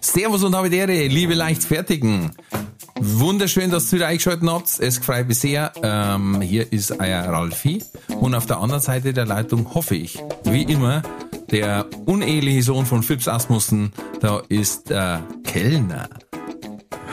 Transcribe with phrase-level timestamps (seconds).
[0.00, 2.30] Servus und habe Ehre, liebe Leichtfertigen.
[3.00, 4.80] Wunderschön, dass ihr wieder eingeschaltet habt.
[4.80, 5.72] Es freut mich sehr.
[5.82, 7.82] Ähm, hier ist euer Ralfi.
[8.20, 11.02] Und auf der anderen Seite der Leitung hoffe ich, wie immer,
[11.50, 16.08] der uneheliche Sohn von Phipps Asmussen, da ist der Kellner.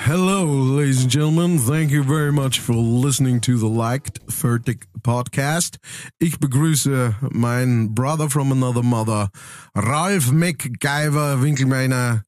[0.06, 0.46] Hello,
[0.78, 1.58] ladies and gentlemen.
[1.58, 5.78] Thank you very much for listening to the Liked Fertig Podcast.
[6.20, 9.30] Ich begrüße meinen Brother from another mother,
[9.74, 12.24] Ralf McGyver Winkelmeiner,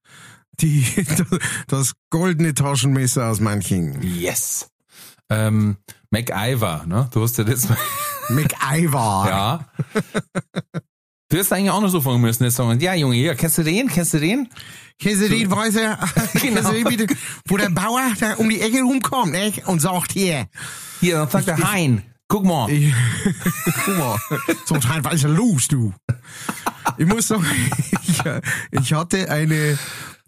[0.61, 0.85] die,
[1.67, 4.01] das goldene Taschenmesser aus Manching.
[4.01, 4.69] Yes.
[5.29, 5.77] Ähm,
[6.09, 7.09] MacIver, ne?
[7.13, 7.67] Du hast ja das
[8.29, 9.25] McIver.
[9.29, 9.65] Ja.
[11.29, 13.63] Du hättest eigentlich auch noch so fangen müssen, jetzt sagen, ja Junge, ja, kennst du
[13.63, 14.47] den, kennst du den?
[14.97, 15.99] Kennst du den, weiß er,
[16.41, 16.71] Genau.
[16.71, 17.13] den bitte,
[17.47, 19.51] wo der Bauer da um die Ecke rumkommt, ne?
[19.65, 20.47] Und sagt, hier,
[21.01, 22.69] Hier, dann sagt der Hein, guck mal.
[22.69, 22.93] Ich,
[23.83, 24.17] guck mal,
[24.65, 25.93] so ein was ist los, du?
[26.97, 27.45] Ich muss sagen,
[28.07, 28.23] ich,
[28.71, 29.77] ich hatte eine,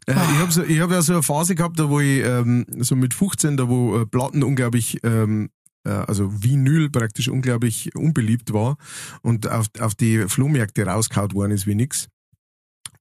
[0.10, 2.66] äh, ich habe so, ich hab ja so eine Phase gehabt, da wo ich ähm,
[2.78, 5.50] so mit 15, da wo äh, Platten unglaublich, ähm,
[5.86, 8.78] äh, also Vinyl praktisch unglaublich unbeliebt war
[9.22, 12.08] und auf, auf die Flohmärkte rausgehaut worden ist wie nix.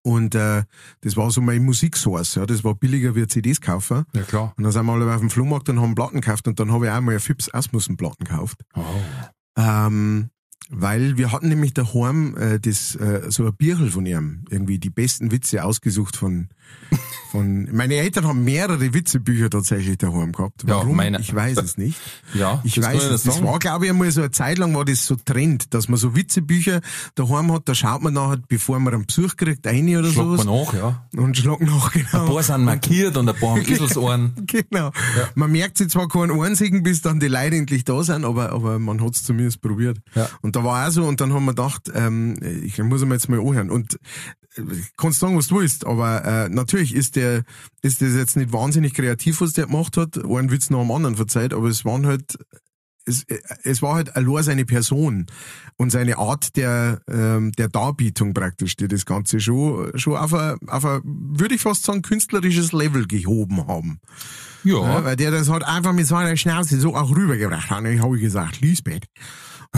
[0.02, 0.62] Und äh,
[1.00, 4.04] das war so mein Musiksource, ja, das war billiger wie CDs kaufen.
[4.14, 4.54] Ja, klar.
[4.56, 6.86] Und dann sind wir alle auf dem Flohmarkt und haben Platten gekauft und dann habe
[6.86, 8.60] ich auch mal Phipps Asmussen Platten gekauft.
[8.74, 8.84] Oh.
[9.56, 10.30] Ähm,
[10.70, 14.90] weil wir hatten nämlich daheim äh, das, äh, so ein Bierl von ihm, irgendwie die
[14.90, 16.48] besten Witze ausgesucht von,
[17.30, 20.62] von, meine Eltern haben mehrere Witzebücher tatsächlich daheim gehabt.
[20.66, 20.96] Ja, Warum?
[20.96, 21.98] meine- ich weiß es nicht.
[22.34, 23.22] Ja, Ich das weiß es.
[23.22, 23.46] Das sagen.
[23.46, 26.14] war, glaube ich, einmal so eine Zeit lang war das so Trend, dass man so
[26.14, 26.80] Witzebücher
[27.14, 30.44] daheim hat, da schaut man nachher, bevor man einen Besuch kriegt, rein oder Schlag sowas.
[30.44, 31.06] man nach, ja.
[31.16, 32.26] Und schlag nach, genau.
[32.26, 34.32] Ein paar sind markiert und ein paar haben Eselsohren.
[34.46, 34.90] Genau.
[35.34, 38.78] Man merkt sich zwar keinen einzigen, bis dann die Leute endlich da sind, aber, aber
[38.78, 39.98] man hat's zumindest probiert.
[40.14, 40.28] Ja.
[40.42, 43.28] Und da war auch so, und dann haben wir gedacht, ähm, ich muss mir jetzt
[43.28, 43.70] mal anhören.
[43.70, 43.94] Und
[44.56, 44.62] äh,
[44.96, 47.42] kannst sagen, was du willst, aber äh, natürlich ist der,
[47.82, 51.16] ist das jetzt nicht wahnsinnig kreativ, was der gemacht hat, einen Witz nach dem anderen
[51.16, 52.38] verzeiht, aber es waren halt
[53.08, 53.24] es,
[53.64, 55.26] es war halt allein seine Person
[55.76, 60.56] und seine Art der, ähm, der Darbietung praktisch, die das Ganze schon, schon auf ein,
[60.68, 64.00] auf ein, würde ich fast sagen, künstlerisches Level gehoben haben.
[64.62, 65.04] Ja, Ja.
[65.04, 67.84] weil der das halt einfach mit seiner Schnauze so auch rübergebracht hat.
[67.84, 69.06] Ich habe gesagt, Lisbeth.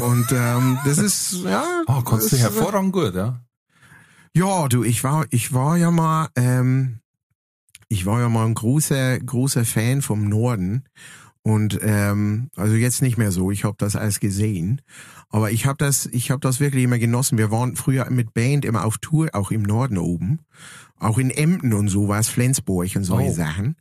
[0.01, 1.65] Und ähm, das ist, ja.
[1.87, 3.41] Oh, kannst du das, hervorragend gut, ja.
[4.35, 7.00] ja, du, ich war, ich war ja mal, ähm,
[7.91, 10.85] ich war ja mal ein großer, großer Fan vom Norden.
[11.43, 13.51] Und ähm, also jetzt nicht mehr so.
[13.51, 14.81] Ich habe das alles gesehen,
[15.31, 17.37] aber ich habe das, ich habe das wirklich immer genossen.
[17.39, 20.41] Wir waren früher mit Band immer auf Tour, auch im Norden oben,
[20.99, 23.35] auch in Emden und so war es Flensburg und solche Oh.
[23.35, 23.77] Sachen.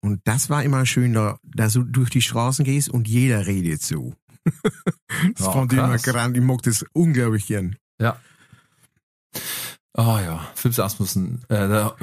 [0.00, 3.80] Und das war immer schön, da, da du durch die Straßen gehst und jeder redet
[3.80, 4.12] so.
[4.44, 6.36] das Ja, fand ich immer grand.
[6.36, 7.76] Ich mag das unglaublich gern.
[8.00, 8.18] Ja.
[9.96, 11.42] Ah ja, Phipps Asmussen.
[11.48, 11.94] Äh, da,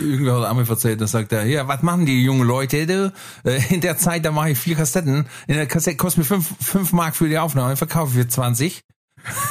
[0.00, 2.86] irgendwer hat einmal erzählt, da sagt er, ja, was machen die jungen Leute?
[2.86, 3.12] Du?
[3.44, 5.26] Äh, in der Zeit, da mache ich vier Kassetten.
[5.46, 8.84] In der Kassette kostet mir fünf, fünf Mark für die Aufnahme, verkaufe ich für 20.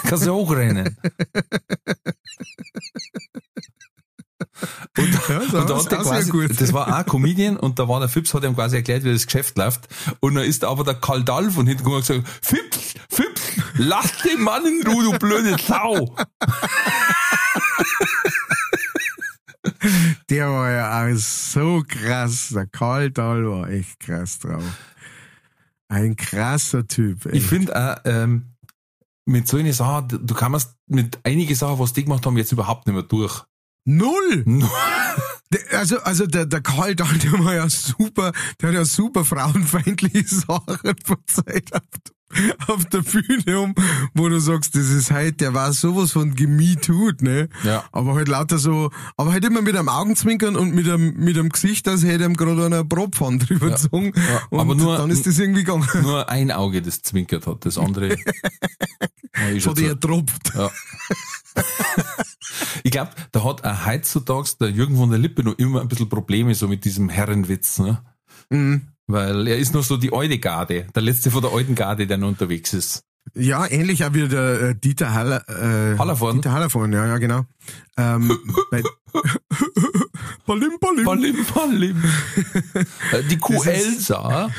[0.08, 0.98] Kannst du hochrennen.
[4.98, 6.60] Und, Ja, so, und da hat der quasi, gut.
[6.60, 9.26] das war auch Comedian und da war der Phipps, hat ihm quasi erklärt, wie das
[9.28, 9.88] Geschäft läuft.
[10.20, 13.42] Und dann ist aber der Karl Dahl von hinten gekommen und gesagt, Phipps, Phipps,
[13.76, 16.16] lass den Mann in Ruhe, du blöde Sau.
[20.30, 22.50] Der war ja auch so krass.
[22.54, 24.64] Der Karl Dahl war echt krass drauf.
[25.90, 27.26] Ein krasser Typ.
[27.28, 27.46] Ich echt.
[27.46, 28.54] finde auch, ähm,
[29.26, 32.88] mit so einer Sache, du kannst mit einigen Sachen, was die gemacht haben, jetzt überhaupt
[32.88, 33.44] nicht mehr durch.
[33.86, 34.46] Null!
[35.72, 40.28] Also, also der, der Karl Dahl, der war ja super, der hat ja super frauenfeindliche
[40.28, 41.84] Sachen verzeiht auf,
[42.68, 43.76] auf der Bühne um,
[44.14, 47.48] wo du sagst, das ist halt, der war sowas von gemetut, ne?
[47.64, 47.86] Ja.
[47.92, 51.50] Aber halt lauter so, aber halt immer mit einem Augenzwinkern und mit einem, mit einem
[51.50, 54.12] Gesicht, als hätte ihm gerade einer Bratpfanne drüber gezogen.
[54.16, 55.88] Ja, Und aber nur- dann ist das irgendwie gegangen.
[56.02, 58.18] Nur ein Auge, das zwinkert hat, das andere.
[59.60, 60.54] schon Hat er tropft.
[60.56, 60.70] Ja.
[62.84, 66.10] ich glaube, da hat auch heutzutage der Jürgen von der Lippe noch immer ein bisschen
[66.10, 68.02] Probleme so mit diesem Herrenwitz, ne?
[68.50, 68.88] Mhm.
[69.08, 72.18] Weil er ist noch so die alte Garde, der letzte von der alten Garde, der
[72.18, 73.04] noch unterwegs ist.
[73.34, 76.42] Ja, ähnlich auch wie der äh, Dieter Haller, äh, Hallervorden?
[76.42, 77.46] Dieter Hallervorden, ja, ja, genau.
[77.98, 78.38] Ähm,
[78.72, 78.84] bei,
[80.46, 81.06] Palim, palim.
[81.06, 82.04] Palim, palim.
[83.12, 84.50] Äh, Die Kuh Das ist- Elsa.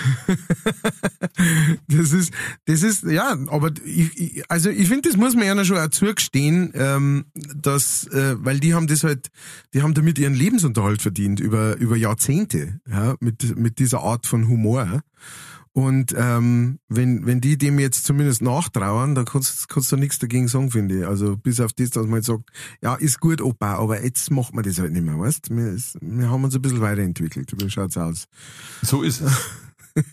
[1.88, 2.32] Das ist,
[2.66, 5.88] das ist, ja, aber ich, ich, also ich finde, das muss man ja schon auch
[5.88, 9.28] zugestehen, ähm, dass, äh, weil die haben das halt,
[9.74, 14.48] die haben damit ihren Lebensunterhalt verdient über, über Jahrzehnte, ja, mit, mit dieser Art von
[14.48, 15.02] Humor.
[15.78, 20.48] Und ähm, wenn, wenn die dem jetzt zumindest nachtrauern, dann kannst, kannst du nichts dagegen
[20.48, 21.06] sagen, finde ich.
[21.06, 22.50] Also bis auf das, dass man jetzt sagt,
[22.82, 25.96] ja, ist gut, Opa, aber jetzt macht man das halt nicht mehr, weißt Wir, ist-
[26.00, 27.52] wir haben uns ein bisschen weiterentwickelt.
[27.62, 28.25] Wie schaut's aus?
[28.82, 29.32] So ist es.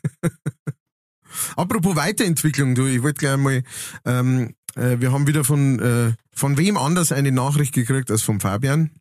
[1.55, 3.63] Apropos Weiterentwicklung, du, ich wollte gleich mal,
[4.05, 8.39] ähm, äh, wir haben wieder von, äh, von wem anders eine Nachricht gekriegt als vom
[8.39, 8.91] Fabian.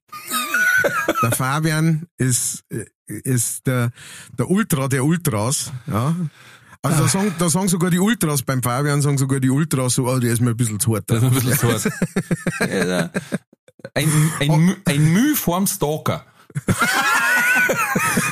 [1.22, 3.90] der Fabian ist, äh, ist der,
[4.38, 6.16] der Ultra der Ultras, ja.
[6.84, 10.06] Also da sagen, da sagen sogar die Ultras beim Fabian, sagen sogar die Ultras so,
[10.06, 11.04] oh, der ist mir ein bisschen zu hart.
[11.10, 11.69] Das ist ein bisschen so.
[11.69, 11.84] was.
[12.60, 13.10] Ja,
[13.94, 14.08] Ein,
[14.40, 16.25] ein, Mü- ein Müh vorm Stalker.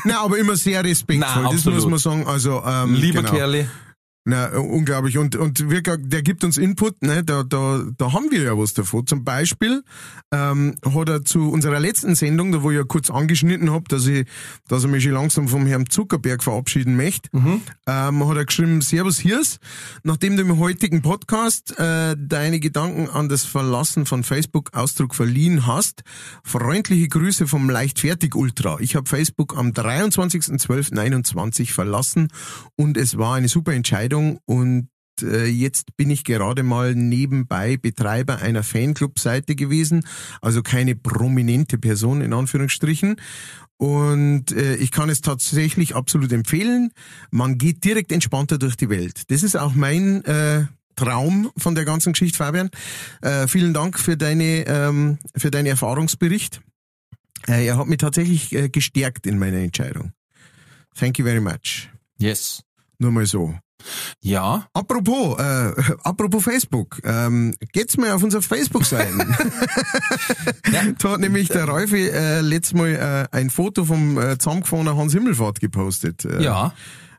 [0.05, 2.27] Nein, aber immer sehr respektvoll, Nein, das muss man sagen.
[2.27, 3.33] Also, ähm, Lieber genau.
[3.35, 3.69] Kerle.
[4.25, 5.19] Na, äh, unglaublich.
[5.19, 7.25] Und, und wirklich, der gibt uns Input, ne?
[7.25, 9.05] da, da, da haben wir ja was davon.
[9.05, 9.83] Zum Beispiel
[10.31, 14.07] ähm, hat er zu unserer letzten Sendung, da wo ich ja kurz angeschnitten hab, dass
[14.07, 14.29] ich,
[14.69, 17.31] dass er mich schon langsam vom Herrn Zuckerberg verabschieden möchte,
[17.89, 19.59] ähm, hat er geschrieben, Servus Hirs,
[20.05, 25.67] nachdem du im heutigen Podcast äh, deine Gedanken an das Verlassen von Facebook Ausdruck verliehen
[25.67, 26.05] hast,
[26.45, 28.79] freundliche Grüße vom Leichtfertig Ultra.
[28.79, 32.29] Ich habe Facebook am 23.12.21 verlassen
[32.77, 34.89] und es war eine super Entscheidung und
[35.23, 40.07] äh, jetzt bin ich gerade mal nebenbei Betreiber einer Fanclub-Seite gewesen,
[40.41, 43.17] also keine prominente Person in Anführungsstrichen.
[43.77, 46.93] Und äh, ich kann es tatsächlich absolut empfehlen.
[47.31, 49.31] Man geht direkt entspannter durch die Welt.
[49.31, 52.71] Das ist auch mein äh, Traum von der ganzen Geschichte, Fabian.
[53.23, 56.61] Äh, vielen Dank für deine ähm, für deinen Erfahrungsbericht.
[57.49, 60.13] Äh, er hat mich tatsächlich äh, gestärkt in meiner Entscheidung.
[60.95, 61.89] Thank you very much.
[62.19, 62.63] Yes.
[62.99, 63.57] Nur mal so.
[64.21, 64.67] Ja.
[64.73, 65.73] Apropos, äh,
[66.05, 69.19] apropos Facebook, ähm, geht's mal auf unsere Facebook-Seiten.
[70.99, 75.13] Da hat nämlich der Ralfi äh, letztes Mal äh, ein Foto vom äh, zusammengefahrenen Hans
[75.13, 76.25] Himmelfahrt gepostet.
[76.25, 76.75] Äh, Ja.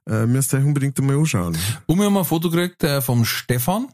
[0.07, 1.57] Äh, müsst ihr euch unbedingt einmal anschauen.
[1.85, 3.87] Und wir haben ein Foto gekriegt äh, vom Stefan.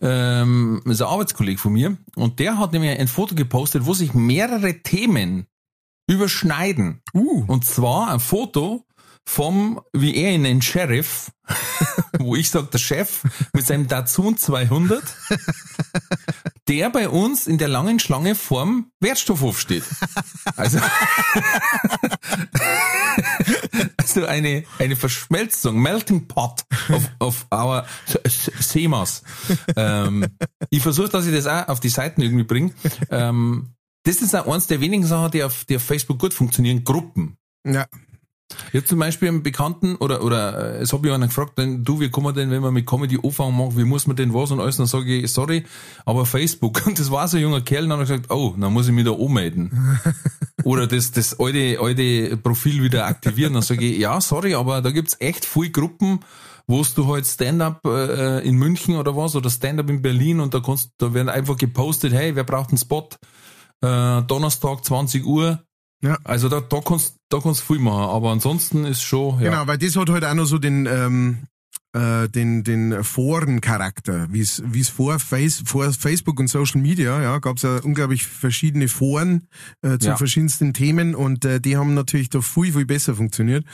[0.00, 1.96] Ähm, das ist ein Arbeitskollege von mir.
[2.16, 5.46] Und der hat nämlich ein Foto gepostet, wo sich mehrere Themen
[6.08, 7.00] überschneiden.
[7.14, 8.84] Uh, Und zwar ein Foto
[9.26, 11.32] vom, wie er ihn nennt, Sheriff,
[12.18, 13.22] wo ich sag, der Chef
[13.52, 15.02] mit seinem Datsun 200,
[16.68, 19.84] der bei uns in der langen Schlange vorm Wertstoffhof steht.
[20.56, 20.78] Also,
[23.96, 27.86] also eine, eine Verschmelzung, Melting Pot of, of our
[28.60, 29.22] Semas.
[29.76, 30.26] Ähm,
[30.70, 32.72] ich versuche, dass ich das auch auf die Seiten irgendwie bringe.
[33.10, 33.74] Ähm,
[34.04, 37.38] das ist auch eins der wenigen Sachen, die auf, die auf Facebook gut funktionieren, Gruppen.
[37.64, 37.86] ja.
[38.72, 41.82] Ich hab zum Beispiel einen Bekannten oder oder äh, es habe ich einen gefragt, denn,
[41.84, 44.34] du, wie kann man denn, wenn man mit Comedy anfangen mag, wie muss man denn
[44.34, 44.76] was und alles?
[44.76, 45.64] Dann sage ich, sorry,
[46.04, 46.86] aber Facebook.
[46.86, 48.86] Und das war so ein junger Kerl, und dann hat er gesagt, oh, dann muss
[48.86, 49.98] ich mich da anmelden.
[50.64, 53.54] oder das, das alte, alte Profil wieder aktivieren.
[53.54, 56.20] Dann sage ich, ja, sorry, aber da gibt's echt viele Gruppen,
[56.66, 60.60] wo du halt Stand-up äh, in München oder was, oder Stand-up in Berlin und da
[60.60, 63.08] kannst, da werden einfach gepostet, hey, wer braucht einen Spot?
[63.80, 65.62] Äh, Donnerstag 20 Uhr.
[66.04, 66.18] Ja.
[66.22, 69.50] Also da, da kannst da kannst viel machen, aber ansonsten ist schon, ja.
[69.50, 71.38] Genau, weil das hat halt auch noch so den, ähm,
[71.94, 77.22] äh, den, den Forencharakter, wie es wie es vor, Face, vor Facebook und Social Media,
[77.22, 79.48] ja, gab es ja unglaublich verschiedene Foren
[79.80, 80.16] äh, zu Ja.
[80.16, 83.64] verschiedensten Themen und äh, die haben natürlich da viel, viel besser funktioniert.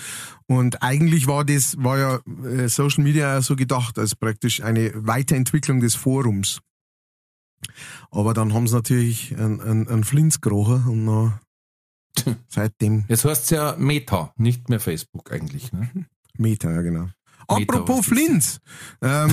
[0.46, 5.80] Und eigentlich war das, war ja äh, Social Media so gedacht als praktisch eine Weiterentwicklung
[5.80, 6.60] des Forums.
[8.12, 11.32] Aber dann haben sie natürlich einen, einen, einen gerochen und noch
[12.48, 15.72] seitdem Jetzt heißt ja Meta, nicht mehr Facebook eigentlich.
[15.72, 15.90] Ne?
[16.36, 17.08] Meta, ja genau.
[17.50, 18.60] Apropos Flins,
[19.02, 19.30] ähm,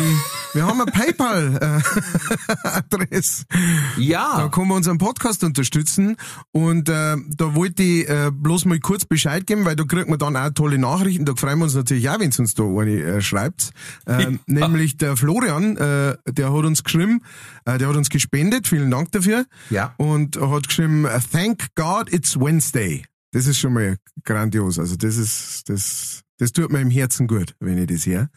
[0.54, 3.46] wir haben eine PayPal-Adresse.
[3.98, 6.16] Da Ja, können wir unseren Podcast unterstützen.
[6.52, 10.20] Und äh, da wollte ich äh, bloß mal kurz Bescheid geben, weil da kriegt man
[10.20, 11.26] dann auch tolle Nachrichten.
[11.26, 13.72] Da freuen wir uns natürlich auch, wenn es uns da eine äh, schreibt.
[14.06, 17.22] Ähm, Nämlich der Florian, äh, der hat uns geschrieben,
[17.66, 18.68] äh, der hat uns gespendet.
[18.68, 19.46] Vielen Dank dafür.
[19.70, 19.94] Ja.
[19.98, 23.06] Und hat geschrieben, Thank God it's Wednesday.
[23.32, 24.80] Das ist schon mal grandios.
[24.80, 28.30] Also das ist, das, das tut mir im Herzen gut, wenn ich das höre.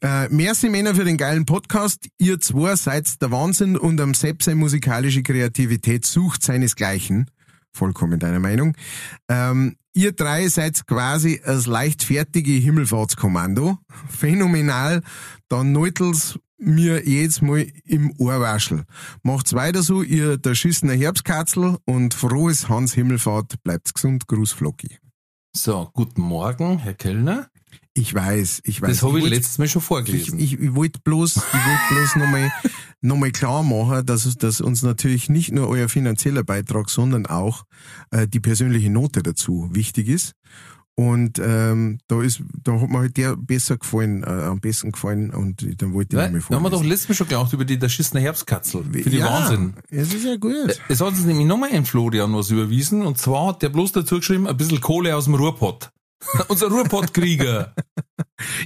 [0.00, 2.08] Äh, merci Männer für den geilen Podcast.
[2.18, 7.30] Ihr zwei seid der Wahnsinn und am Sepp seine musikalische Kreativität sucht seinesgleichen.
[7.72, 8.76] Vollkommen deiner Meinung.
[9.28, 13.78] Ähm, ihr drei seid quasi das leichtfertige Himmelfahrtskommando.
[14.08, 15.02] Phänomenal.
[15.48, 18.84] Dann Neutels mir jetzt mal im Ohrwaschel.
[19.22, 23.62] Macht's weiter so, ihr der schissener Herbstkatzel und frohes Hans Himmelfahrt.
[23.62, 24.98] Bleibt's gesund, Gruß Flocki.
[25.56, 27.48] So, guten Morgen, Herr Kellner.
[27.96, 28.90] Ich weiß, ich weiß.
[28.90, 30.38] Das habe ich wollt- letztes Mal schon ich, vorgelesen.
[30.40, 32.52] ich, ich wollte bloß, ich wollte bloß nochmal
[33.02, 37.64] noch mal klar machen, dass, dass uns natürlich nicht nur euer finanzieller Beitrag, sondern auch
[38.10, 40.32] äh, die persönliche Note dazu wichtig ist.
[40.96, 45.30] Und ähm, da ist, da hat mir halt der besser gefallen, äh, am besten gefallen
[45.30, 47.78] und dann wollte ich Ja, nochmal da haben wir doch Mal schon gelacht über die
[47.78, 48.84] der schissene Herbstkatzel.
[48.84, 49.74] Für die ja, Wahnsinn.
[49.90, 50.80] Es ist ja gut.
[50.88, 54.18] Es hat uns nämlich nochmal ein Florian was überwiesen und zwar hat der bloß dazu
[54.18, 55.90] geschrieben, ein bisschen Kohle aus dem Ruhrpott.
[56.48, 57.74] Unser Ruhrpottkrieger.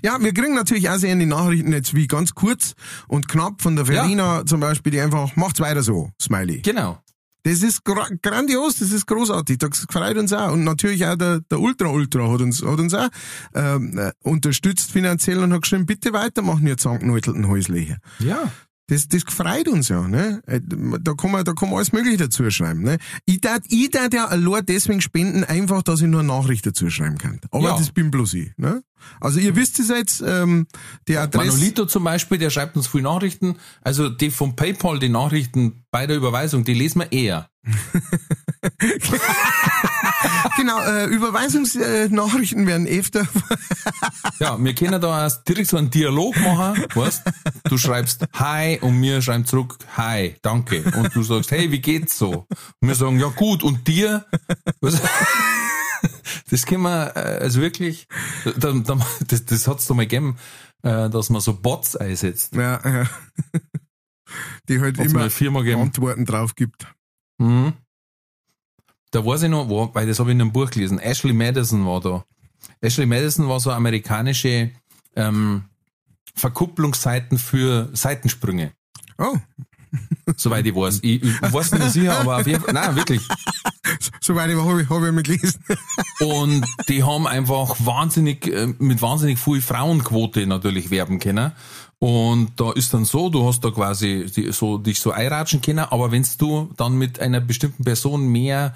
[0.03, 2.75] Ja, wir kriegen natürlich auch sehr in die Nachrichten jetzt wie ganz kurz
[3.07, 4.03] und knapp von der Ja.
[4.03, 6.63] Verena zum Beispiel, die einfach, macht's weiter so, Smiley.
[6.63, 6.99] Genau.
[7.43, 10.53] Das ist gra grandios, das ist großartig, das freut uns auch.
[10.53, 13.09] Und natürlich auch der, der Ultra Ultra hat uns, hat uns auch
[13.55, 17.99] ähm, äh, unterstützt finanziell und hat geschrieben, bitte weitermachen, ihr zanknäutelten Häusliche.
[18.19, 18.51] Ja.
[18.91, 20.43] Das, das freut uns ja, ne?
[20.47, 22.97] Äh, Da kann man, da kann man alles Mögliche dazu schreiben, ne?
[23.27, 26.89] Ich tat, ich tat ja allein deswegen spenden, einfach, dass ich nur eine Nachricht dazu
[26.89, 27.39] schreiben kann.
[27.51, 27.77] Aber Ja.
[27.77, 28.83] das bin bloß ich, ne?
[29.21, 30.67] Also ihr wisst es jetzt, ähm,
[31.07, 31.47] die Adresse.
[31.53, 33.57] Manolito zum Beispiel, der schreibt uns viele Nachrichten.
[33.83, 37.49] Also die vom PayPal, die Nachrichten bei der Überweisung, die lesen wir eher.
[40.57, 43.27] Genau, äh, Überweisungsnachrichten werden öfter.
[44.41, 47.25] Ja, wir können da erst direkt so einen Dialog machen, weißt?
[47.65, 50.83] Du schreibst Hi und wir schreiben zurück Hi, danke.
[50.83, 52.47] Und du sagst, hey, wie geht's so?
[52.81, 54.27] Und wir sagen, ja gut, und dir?
[54.81, 55.01] Was?
[56.51, 58.07] Das können wir, äh, also wirklich,
[58.45, 60.39] da, da, das, das hat's doch mal gegeben,
[60.83, 62.55] äh, dass man so Bots einsetzt.
[62.55, 63.09] ja, ja.
[64.69, 65.29] Die halt Hat's immer.
[65.81, 66.87] Antworten drauf gibt.
[67.39, 67.73] Mhm.
[69.11, 70.99] Da weiß ich noch, wo, weil das habe ich in einem Buch gelesen.
[70.99, 72.25] Ashley Madison war da.
[72.81, 74.71] Ashley Madison war so amerikanische
[75.17, 75.65] ähm,
[76.35, 78.73] Verkupplungsseiten für Seitensprünge.
[79.17, 79.37] Oh,
[80.37, 81.01] Soweit ich weiß.
[81.03, 83.23] Ich, ich weiß nicht sicher, aber auf jeden Fall, nein, wirklich.
[84.21, 85.61] soweit ich war, habe ich, hab ich mal gelesen.
[86.21, 91.53] Und die haben einfach wahnsinnig, äh, mit wahnsinnig viel Frauenquote natürlich werben können.
[92.01, 95.81] Und da ist dann so, du hast da quasi die, so, dich so einratschen können,
[95.81, 98.75] aber wenn du dann mit einer bestimmten Person mehr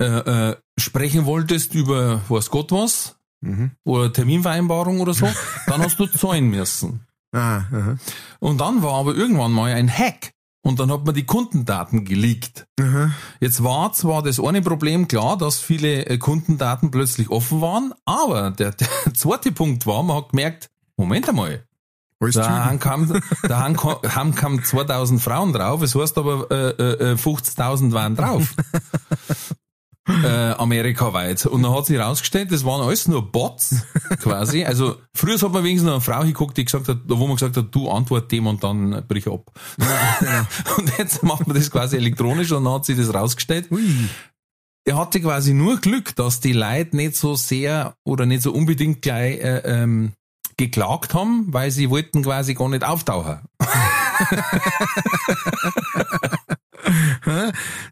[0.00, 3.72] äh, äh, sprechen wolltest über was Gott was, Mhm.
[3.84, 5.28] oder Terminvereinbarung oder so,
[5.66, 7.06] dann hast du zahlen müssen.
[7.32, 7.98] Ah, aha.
[8.40, 10.32] Und dann war aber irgendwann mal ein Hack.
[10.62, 12.66] Und dann hat man die Kundendaten geleakt.
[12.80, 13.12] Aha.
[13.38, 18.50] Jetzt war zwar das eine Problem klar, dass viele äh, Kundendaten plötzlich offen waren, aber
[18.50, 21.65] der, der zweite Punkt war, man hat gemerkt, Moment einmal,
[22.32, 27.12] da kam, da haben, kam- haben kam 2000 Frauen drauf, es heißt aber äh, äh,
[27.12, 28.54] äh, 50.000 waren drauf.
[30.08, 31.46] äh, amerikaweit.
[31.46, 33.82] Und dann hat sich herausgestellt, das waren alles nur Bots,
[34.20, 34.64] quasi.
[34.64, 37.56] Also, früher hat man wenigstens noch eine Frau geguckt, die gesagt hat, wo man gesagt
[37.56, 39.50] hat, du antwort dem und dann brich ab.
[40.76, 43.68] und jetzt macht man das quasi elektronisch und dann hat sich das rausgestellt.
[44.84, 49.02] Er hatte quasi nur Glück, dass die Leute nicht so sehr oder nicht so unbedingt
[49.02, 50.12] gleich äh, ähm,
[50.56, 53.40] geklagt haben, weil sie wollten quasi gar nicht auftauchen.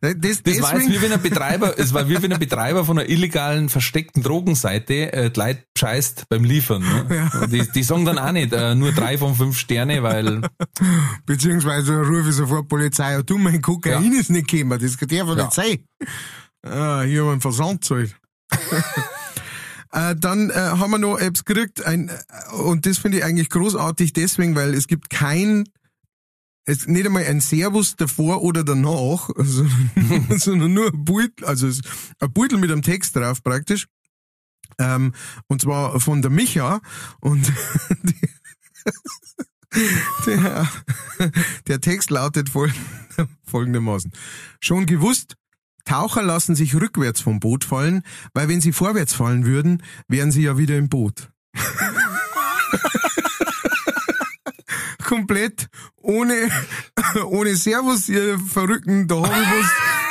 [0.01, 2.99] Das, Das war jetzt wie wenn ein Betreiber, es war wie wenn ein Betreiber von
[2.99, 6.83] einer illegalen versteckten Drogenseite äh, die Leute scheißt beim Liefern.
[6.83, 7.31] Ne?
[7.41, 10.43] Und Die, die sagen dann auch nicht äh, nur drei von fünf Sterne, weil
[11.27, 15.25] Beziehungsweise rufe ich sofort Polizei, ja, du, mein Kokain ist nicht gekommen, das darf ja
[15.25, 15.35] Ja.
[15.35, 15.79] nicht sein.
[16.65, 18.15] Ah, hier haben wir einen Versand zahlt.
[19.95, 23.49] Äh, dann äh, haben wir noch Apps gekriegt, ein, äh, und das finde ich eigentlich
[23.49, 25.69] großartig deswegen, weil es gibt kein,
[26.67, 31.83] es nicht einmal ein Servus davor oder danach, sondern, sondern nur ein Beutel, also es-
[32.19, 33.87] ein Beutel mit einem Text drauf praktisch.
[34.79, 35.15] Ähm,
[35.47, 36.81] und zwar von der Micha
[37.21, 37.47] und
[40.27, 40.69] der,
[41.69, 42.73] der Text lautet fol
[43.47, 44.11] folgendermaßen.
[44.61, 45.37] Schon gewusst,
[45.85, 50.43] Taucher lassen sich rückwärts vom Boot fallen, weil wenn sie vorwärts fallen würden, wären sie
[50.43, 51.31] ja wieder im Boot.
[55.05, 56.49] Komplett ohne,
[57.27, 59.67] ohne Servus, ihr Verrückten, da hab ich was,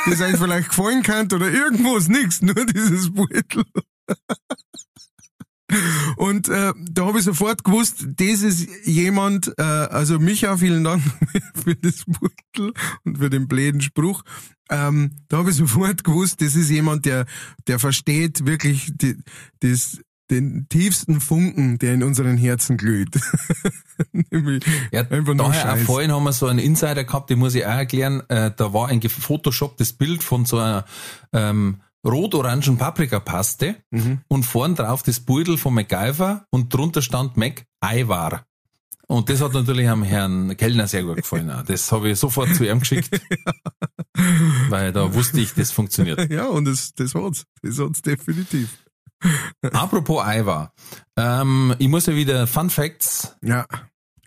[0.06, 3.64] das euch vielleicht gefallen kann oder irgendwas, nix, nur dieses Beutel.
[6.16, 11.02] Und äh, da habe ich sofort gewusst, das ist jemand, äh, also Micha, vielen Dank
[11.54, 12.72] für das Beutel
[13.04, 14.22] und für den bläden Spruch.
[14.70, 17.26] Ähm, da habe ich sofort gewusst, das ist jemand, der,
[17.66, 19.16] der versteht wirklich die,
[19.60, 20.00] das,
[20.30, 23.18] den tiefsten Funken, der in unseren Herzen glüht.
[24.90, 25.82] Ja, einfach nur daher Scheiß.
[25.82, 28.22] vorhin haben wir so einen Insider gehabt, den muss ich auch erklären.
[28.28, 30.84] Äh, da war ein gefotoshopptes Bild von so einer
[31.32, 34.20] ähm, rot-orangen Paprikapaste Mhm.
[34.28, 38.44] und vorn drauf das Beutel von MacGyver und drunter stand Mac Ivar.
[39.06, 41.52] Und das hat natürlich am Herrn Kellner sehr gut gefallen.
[41.66, 43.10] Das habe ich sofort zu ihm geschickt.
[44.70, 46.30] Weil da wusste ich, das funktioniert.
[46.30, 47.44] Ja, und das, das hat's.
[47.62, 48.78] Das hat's definitiv.
[49.72, 50.72] Apropos Aiwa.
[51.16, 53.66] Ähm, ich muss ja wieder Fun Facts, Ja,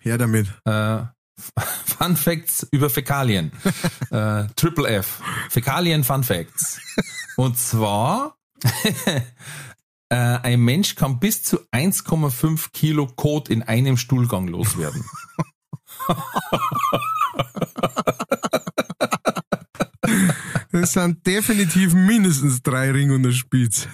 [0.02, 0.48] her damit.
[0.66, 1.00] äh,
[1.86, 3.52] Fun Facts über Fäkalien.
[4.12, 5.22] äh, Triple F.
[5.50, 6.80] Fäkalien Fun Facts.
[7.36, 8.38] Und zwar,
[10.10, 15.04] äh, ein Mensch kann bis zu 1,5 Kilo Kot in einem Stuhlgang loswerden.
[20.72, 23.88] Das sind definitiv mindestens drei Ringe und ein Spitz.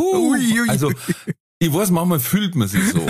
[0.00, 0.68] Ui, ui.
[0.68, 0.92] Also,
[1.58, 3.06] ich weiß, manchmal fühlt man sich so.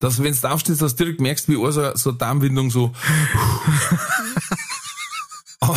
[0.00, 2.92] Dass, wenn du aufstehst, dass du direkt merkst, wie so, so Darmwindung so.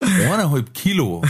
[0.00, 1.22] Eineinhalb Kilo.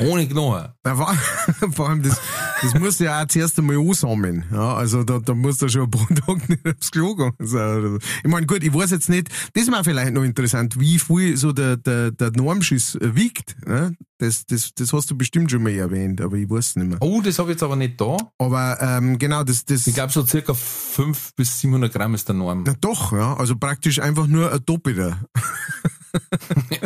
[0.00, 0.68] Ohne Knochen.
[1.72, 2.20] Vor, allem, das,
[2.62, 4.44] das musst du ja auch zuerst einmal ansammeln.
[4.52, 7.32] Ja, also da, da musst du schon ein paar Tage nicht aufs Klo gehen.
[7.38, 10.98] Also, ich meine, gut, ich weiß jetzt nicht, das ist mir vielleicht noch interessant, wie
[10.98, 13.56] viel so der, der, der Normschiss wiegt.
[13.66, 13.90] Ja?
[14.18, 16.98] Das, das, das hast du bestimmt schon mal erwähnt, aber ich weiß es nicht mehr.
[17.00, 18.16] Oh, das habe ich jetzt aber nicht da.
[18.38, 22.34] Aber ähm, genau, das, das Ich glaube, so circa 5 bis 700 Gramm ist der
[22.34, 22.64] Norm.
[22.66, 25.20] na doch, ja, also praktisch einfach nur ein Doppelter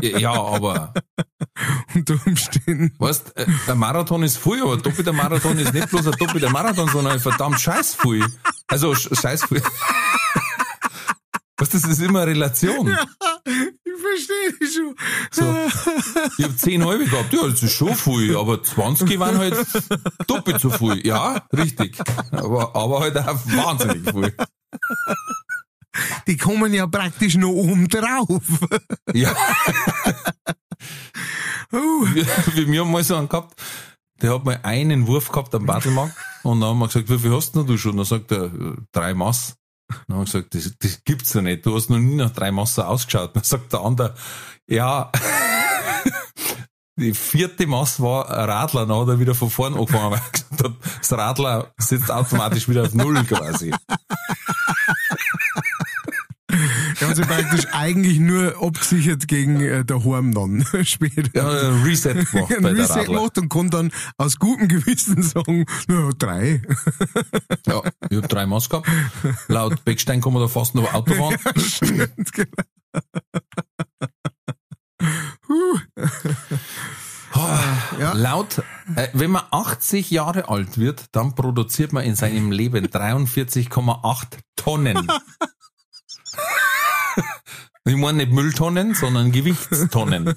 [0.03, 0.93] Ja, aber,
[1.95, 2.93] unter Umständen.
[2.99, 6.89] weißt, äh, ein Marathon ist viel, aber doppelter Marathon ist nicht bloß ein doppelter Marathon,
[6.89, 8.25] sondern ein verdammt scheiß viel.
[8.69, 9.63] Also, sch- scheiß viel.
[11.57, 12.89] Weißt das ist immer eine Relation.
[12.89, 14.95] Ich verstehe dich schon.
[15.31, 15.57] So,
[16.39, 19.57] ich habe 10 halbe gehabt, ja, das ist schon viel, aber 20 waren halt
[20.27, 21.07] doppelt so viel.
[21.07, 21.97] Ja, richtig.
[22.33, 24.35] Aber, aber halt auch wahnsinnig viel.
[26.27, 28.43] Die kommen ja praktisch noch oben drauf.
[29.13, 29.35] Ja.
[31.73, 32.27] Uh, wir,
[32.69, 33.61] wir, haben mal so einen gehabt,
[34.21, 37.33] der hat mal einen Wurf gehabt am Battlemarkt und dann haben wir gesagt, wie viel
[37.33, 37.97] hast denn du schon?
[37.97, 38.51] Dann sagt er,
[38.93, 39.57] drei Mass.
[39.89, 41.67] Dann haben wir gesagt, das, das gibt's ja nicht.
[41.67, 43.35] Du hast noch nie nach drei Masse ausgeschaut.
[43.35, 44.15] Dann sagt der andere,
[44.69, 45.11] ja,
[46.97, 50.65] die vierte Mass war Radler, dann hat er wieder von vorn angefangen, weil er gesagt
[50.65, 53.73] hat, das Radler sitzt automatisch wieder auf Null quasi.
[57.09, 61.31] Hat sich praktisch eigentlich nur abgesichert gegen äh, der Horm dann später.
[61.35, 66.11] Ja, ein Reset gemacht ein Reset gemacht und kann dann aus gutem Gewissen sagen, na,
[66.19, 66.63] drei.
[67.67, 68.89] Ja, ich hab drei Mass gehabt.
[69.49, 71.37] Laut Beckstein kann man da fast noch Auto fahren.
[71.57, 72.65] Stimmt, genau.
[77.99, 78.13] Ja.
[78.13, 78.59] Laut,
[78.97, 85.09] äh, wenn man 80 Jahre alt wird, dann produziert man in seinem Leben 43,8 Tonnen.
[87.87, 90.35] Ich meine nicht Mülltonnen, sondern Gewichtstonnen.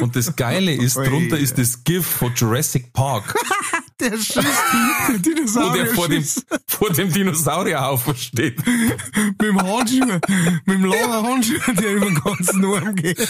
[0.00, 3.34] Und das Geile ist, drunter ist das GIF von Jurassic Park,
[4.00, 6.24] Der schießt, der wo Dinosaurier der vor dem,
[6.66, 8.66] vor dem Dinosaurierhaufen steht.
[8.66, 10.06] mit dem Handschuh,
[10.64, 13.28] mit dem langen Handschuh, der über den ganzen Arm geht.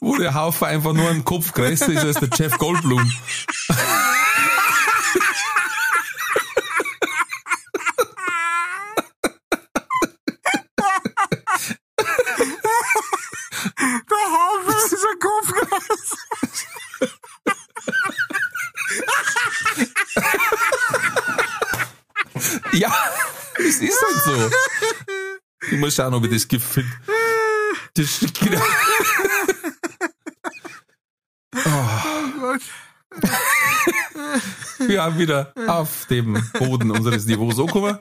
[0.00, 3.08] Wo der Haufen einfach nur ein Kopf größer ist als der Jeff Goldblum.
[13.86, 16.16] Der Haufen ist ein Kopfgas.
[22.72, 22.92] Ja,
[23.58, 24.50] es ist halt so.
[25.70, 26.92] Ich muss schauen, ob ich das GIF finde.
[27.94, 28.62] Das ist genau.
[32.40, 32.62] Gott.
[34.78, 37.98] Wir haben wieder auf dem Boden unseres Niveaus angekommen.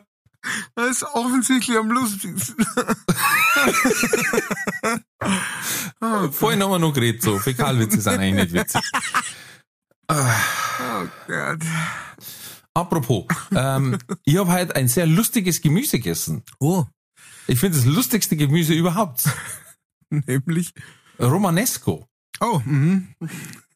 [0.76, 2.56] Das ist offensichtlich am lustigsten.
[6.32, 7.40] Vorhin haben wir noch geredet, so.
[7.40, 8.82] Fäkalwitze sind eigentlich nicht witzig.
[10.10, 11.62] Oh Gott.
[12.74, 16.44] Apropos, ähm, ich habe heute ein sehr lustiges Gemüse gegessen.
[16.60, 16.84] Oh,
[17.48, 19.24] Ich finde das lustigste Gemüse überhaupt.
[20.10, 20.74] nämlich.
[21.20, 22.06] Romanesco.
[22.42, 23.16] Oh, mhm.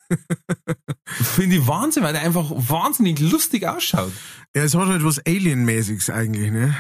[1.06, 4.12] Finde ich Wahnsinn, weil der einfach wahnsinnig lustig ausschaut.
[4.56, 6.76] Ja, es hat halt was Alienmäßiges eigentlich, ne?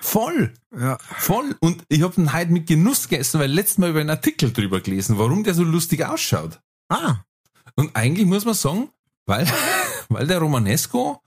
[0.00, 0.52] Voll.
[0.76, 0.98] Ja.
[1.18, 1.56] Voll.
[1.60, 4.80] Und ich habe den heute mit Genuss gegessen, weil letztes Mal über einen Artikel drüber
[4.80, 6.60] gelesen, warum der so lustig ausschaut.
[6.88, 7.18] Ah,
[7.76, 8.90] Und eigentlich muss man sagen,
[9.26, 9.46] weil,
[10.08, 11.22] weil der Romanesco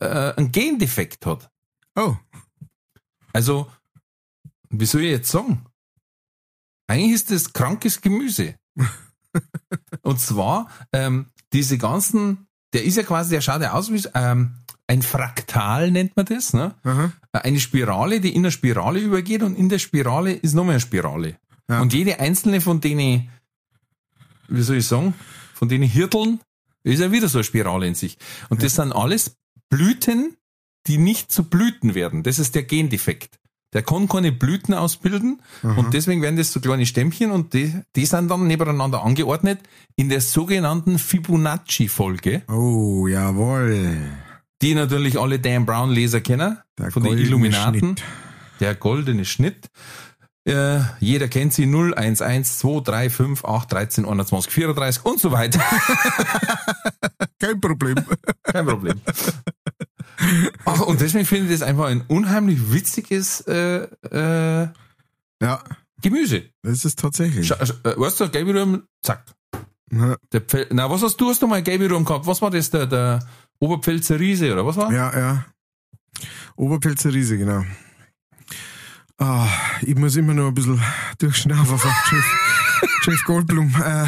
[0.00, 1.50] äh, einen Gendefekt hat.
[1.96, 2.16] oh.
[3.32, 3.70] Also,
[4.70, 5.64] wie soll ich jetzt sagen?
[6.88, 8.56] Eigentlich ist das krankes Gemüse.
[10.02, 14.56] Und zwar, ähm, diese ganzen, der ist ja quasi, der schaut ja aus wie ähm,
[14.86, 16.74] ein Fraktal, nennt man das, ne?
[16.82, 17.12] Aha.
[17.32, 21.36] Eine Spirale, die in eine Spirale übergeht und in der Spirale ist nochmal eine Spirale.
[21.68, 21.80] Ja.
[21.80, 23.30] Und jede einzelne von denen,
[24.48, 25.14] wie soll ich sagen,
[25.54, 26.40] von denen Hirteln
[26.82, 28.18] Ist ja wieder so eine Spirale in sich.
[28.48, 29.36] Und das sind alles
[29.68, 30.36] Blüten,
[30.86, 32.22] die nicht zu Blüten werden.
[32.22, 33.39] Das ist der Gendefekt.
[33.72, 38.04] Der kann keine Blüten ausbilden und deswegen werden das so kleine Stämmchen und die, die
[38.04, 39.60] sind dann nebeneinander angeordnet
[39.94, 43.96] in der sogenannten Fibonacci-Folge, Oh, jawohl.
[44.60, 47.78] die natürlich alle Dan Brown Leser kennen, Der von den goldene Illuminaten.
[47.80, 48.02] Schnitt.
[48.58, 49.70] Der goldene Schnitt.
[50.46, 55.20] Äh, jeder kennt sie 0, 1, 1, 2, 3, 5, 8, 13, 21, 34 und
[55.20, 55.60] so weiter.
[57.38, 57.96] Kein Problem.
[58.42, 59.00] Kein Problem.
[60.64, 64.68] Ach, und deswegen finde ich das einfach ein unheimlich witziges äh, äh,
[65.42, 65.62] Ja,
[66.02, 66.44] Gemüse.
[66.62, 67.50] das ist tatsächlich.
[67.50, 69.24] Sch- äh, weißt du, gelbe Rüben, zack.
[69.92, 71.30] Ja, Der Pfel Na, was hast du?
[71.30, 72.26] Hast du mal gelbe Rüben gehabt?
[72.26, 72.70] Was war das?
[72.70, 73.18] Der, der
[73.58, 74.92] Oberpfälzer Riese oder was war?
[74.92, 75.18] ja.
[75.18, 75.44] ja.
[76.56, 77.64] Oberpelzer Riese, genau.
[79.22, 79.46] Ah,
[79.82, 80.82] ich muss immer noch ein bisschen
[81.18, 82.24] durchschnaufen von Chef,
[83.02, 83.70] Chef Goldblum.
[83.84, 84.06] Äh,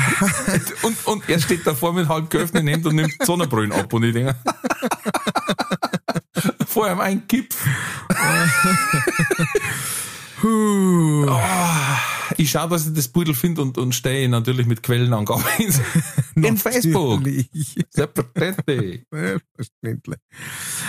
[0.83, 4.15] Und, und er steht davor mit halb geöffneten Händen und nimmt Sonnenbrillen ab und ich
[4.15, 4.35] denke,
[6.67, 7.57] vor ihm ein Kipf.
[10.43, 11.27] Huh.
[12.39, 15.43] Ich schaue, dass ich das Pudel finde und, und stehe natürlich mit Quellenangabe
[16.35, 17.23] in, Facebook.
[17.91, 19.05] Selbstverständlich.
[19.13, 20.19] Ja, verständlich.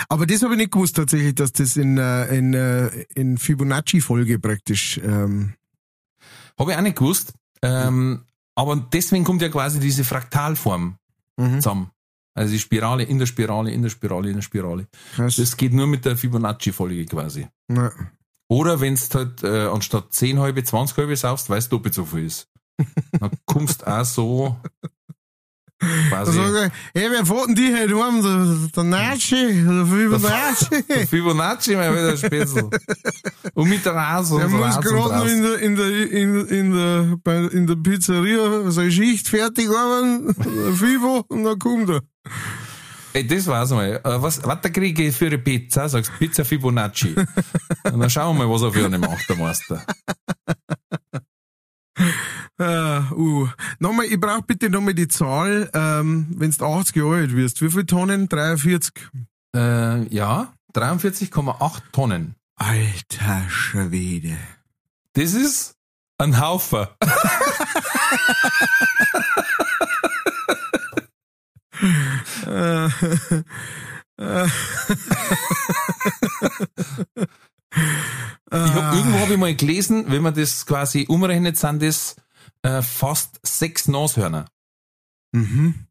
[0.09, 4.39] Aber das habe ich nicht gewusst tatsächlich, dass das in, äh, in, äh, in Fibonacci-Folge
[4.39, 4.99] praktisch.
[5.03, 5.53] Ähm,
[6.57, 7.33] Habe ich auch nicht gewusst.
[7.61, 8.23] Ähm,
[8.55, 10.97] aber deswegen kommt ja quasi diese Fraktalform
[11.37, 11.55] Mhm.
[11.61, 11.89] zusammen.
[12.35, 14.87] Also die Spirale in der Spirale, in der Spirale, in der Spirale.
[15.15, 15.35] krass.
[15.35, 17.47] Das geht nur mit der Fibonacci-Folge quasi.
[17.67, 17.91] Na,
[18.49, 22.05] Oder wenn du halt äh, anstatt 10 halbe, 20 halbe saufst, weil es doppelt so
[22.05, 22.47] viel ist.
[23.19, 24.57] Dann kommst auch so
[26.09, 26.39] quasi.
[26.39, 28.21] also, hey, fährt denn die heute heim?
[28.21, 29.63] Der, der Natschi?
[29.63, 30.83] Der Fibonacci?
[31.07, 32.69] Fibonacci mal wieder Spätzle.
[33.53, 34.37] Und mit der Rasen.
[34.39, 38.71] Der muss gerade noch in der, in der, in, in der, bei, in der Pizzeria
[38.71, 42.01] seine Schicht fertig arbeiten, der Fibo, und dann kommt er.
[43.13, 44.01] Ey, das war's mal.
[44.03, 45.87] Äh, Was, was kriege ich für eine Pizza?
[45.87, 47.15] Sagst Pizza Fibonacci.
[47.83, 49.85] Und dann schauen wir mal, was er für eine macht, der Meister.
[52.57, 53.47] Ah, uh.
[53.79, 57.61] Nochmal, ich brauch bitte nochmal die Zahl, ähm, wenn du 80 Jahre alt wirst.
[57.61, 58.29] Wie viele Tonnen?
[58.29, 58.93] 43?
[59.55, 62.35] Äh, ja, 43,8 Tonnen.
[62.55, 64.37] Alter Schwede.
[65.13, 65.75] Das ist
[66.17, 66.87] ein Haufen.
[78.53, 82.15] Ich hab, irgendwo habe ich mal gelesen, wenn man das quasi umrechnet, sind das
[82.61, 84.45] äh, fast sechs Nashörner.
[85.31, 85.87] mhm.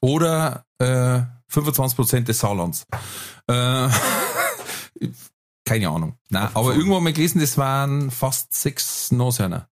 [0.00, 2.86] Oder äh, 25% des Saarlands.
[3.46, 3.88] Äh,
[5.64, 6.18] keine Ahnung.
[6.28, 9.68] Nein, aber irgendwo habe ich gelesen, das waren fast sechs Nashörner.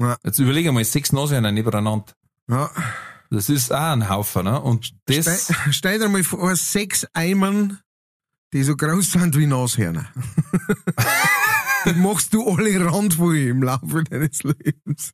[0.00, 0.16] Ja.
[0.24, 2.12] Jetzt überlege mal, sechs Nashörner nebeneinander.
[2.48, 2.70] Ja.
[3.34, 4.60] Das ist auch ein Haufen, ne?
[4.60, 7.80] Und das, Stell, stell dir mal vor, sechs Eimern,
[8.52, 10.06] die so groß sind wie Nashörner.
[11.86, 15.10] die machst du alle randvoll im Laufe deines Lebens.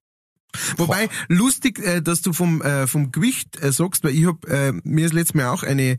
[0.77, 4.73] Wobei, lustig, äh, dass du vom, äh, vom Gewicht äh, sagst, weil ich hab, äh,
[4.85, 5.99] mir ist letztes Mal auch eine,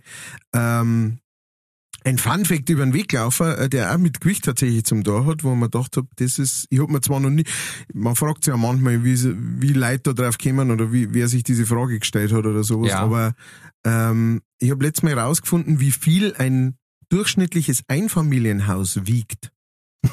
[0.53, 1.20] ähm,
[2.03, 5.43] ein Funfact über den Weg gelaufen, äh, der auch mit Gewicht tatsächlich zum da hat,
[5.43, 7.43] wo man gedacht hab, das ist, ich hab mir zwar noch nie,
[7.93, 9.17] man fragt sich ja manchmal, wie,
[9.61, 12.89] wie Leute da drauf kommen oder wie, wer sich diese Frage gestellt hat oder sowas,
[12.91, 12.99] Ja.
[12.99, 13.33] aber
[13.85, 16.75] ähm, ich habe letztes Mal herausgefunden, wie viel ein
[17.09, 19.51] durchschnittliches Einfamilienhaus wiegt.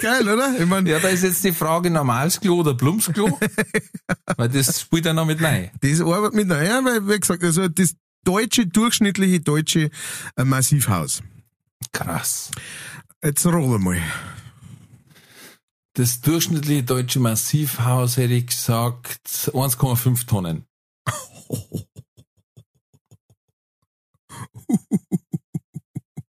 [0.00, 0.54] Geil, oder?
[0.58, 3.38] Ich mein, ja, da ist jetzt die Frage, normales Klo oder Plumpsklo?
[4.36, 5.70] Weil das spielt ja noch mit rein.
[5.80, 7.94] Das arbeitet mit naja, weil, wie gesagt, also das
[8.26, 9.90] deutsche, durchschnittliche deutsche
[10.36, 11.22] äh, Massivhaus.
[11.92, 12.50] Krass.
[13.22, 14.02] Jetzt roll mal.
[15.94, 20.66] Das durchschnittliche deutsche Massivhaus hätte ich gesagt 1,5 Tonnen.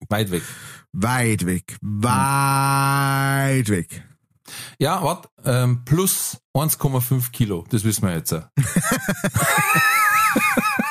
[0.08, 0.44] Weit weg.
[0.92, 1.76] Weit weg.
[1.82, 4.04] Weit weg.
[4.78, 8.32] Ja, warte, ähm, plus 1,5 Kilo, das wissen wir jetzt.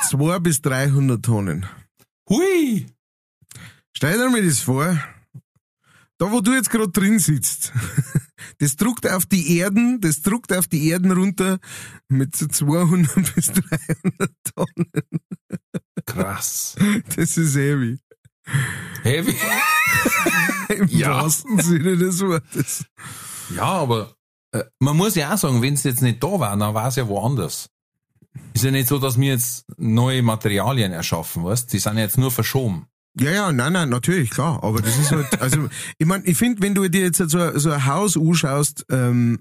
[0.02, 0.08] ja.
[0.10, 1.66] 200 bis 300 Tonnen.
[2.30, 2.86] Hui!
[3.94, 4.98] Stell dir mal das vor.
[6.18, 7.72] Da, wo du jetzt gerade drin sitzt,
[8.60, 11.60] das druckt auf die Erden, das druckt auf die Erden runter
[12.10, 14.92] mit so 200 bis 300 Tonnen.
[16.06, 16.76] Krass.
[17.16, 18.00] Das ist heavy.
[19.04, 19.36] Heavy.
[20.70, 21.12] Im Ja.
[21.24, 22.86] wahrsten Sinne des Wortes.
[23.56, 24.14] Ja, aber
[24.52, 26.96] äh, man muss ja auch sagen, wenn es jetzt nicht da war, dann war es
[26.96, 27.70] ja woanders.
[28.54, 31.72] Ist ja nicht so, dass wir jetzt neue Materialien erschaffen, weißt?
[31.74, 32.88] Die sind ja jetzt nur verschoben.
[33.20, 34.64] Ja, ja, nein, nein, natürlich, klar.
[34.64, 37.72] Aber das ist halt, also, ich mein, ich finde, wenn du dir jetzt so, so
[37.72, 39.40] ein Haus anschaust, ähm,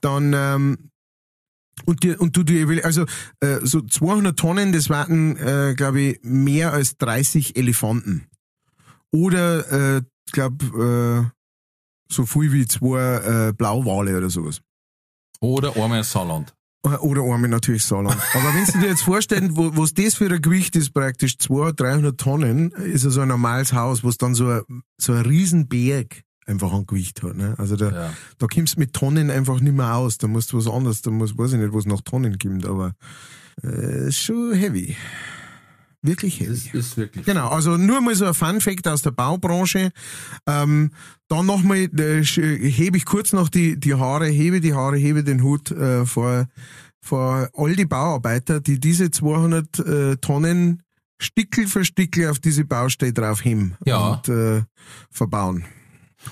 [0.00, 0.90] dann, ähm,
[1.86, 3.06] Und, die, und du, die, also
[3.40, 8.26] äh, so 200 Tonnen, das waren, äh, glaube ich, mehr als 30 Elefanten.
[9.12, 14.60] Oder, äh, glaube, äh, so viel wie zwei äh, Blauwale oder sowas.
[15.40, 16.54] Oder einmal Saarland.
[16.82, 18.16] Oder einmal natürlich Saarland.
[18.32, 21.78] Aber wenn du dir jetzt vorstellen, wo, was das für ein Gewicht ist, praktisch 200,
[21.78, 24.62] 300 Tonnen, ist ja so ein normales Haus, was dann so ein,
[24.96, 27.36] so ein Riesenberg einfach an Gewicht hat.
[27.36, 27.54] Ne?
[27.58, 28.12] Also da, Ja.
[28.38, 30.16] da kommst du mit Tonnen einfach nicht mehr aus.
[30.16, 32.94] Da musst du was anderes, da muss, weiß ich nicht, was nach Tonnen kommt, aber
[33.62, 34.96] äh, schon heavy.
[36.02, 36.50] Wirklich heavy.
[36.52, 37.26] Das ist wirklich.
[37.26, 39.90] Genau, also nur mal so ein Fun Fact aus der Baubranche.
[40.46, 40.92] Ähm,
[41.28, 45.42] dann nochmal, äh, hebe ich kurz noch die, die Haare, hebe die Haare, hebe den
[45.42, 46.46] Hut äh, vor,
[47.02, 50.82] vor all die Bauarbeiter, die diese 200 äh, Tonnen
[51.22, 53.98] Stickel für Stickel auf diese Baustelle drauf heben Ja.
[54.14, 54.62] und äh,
[55.10, 55.64] verbauen.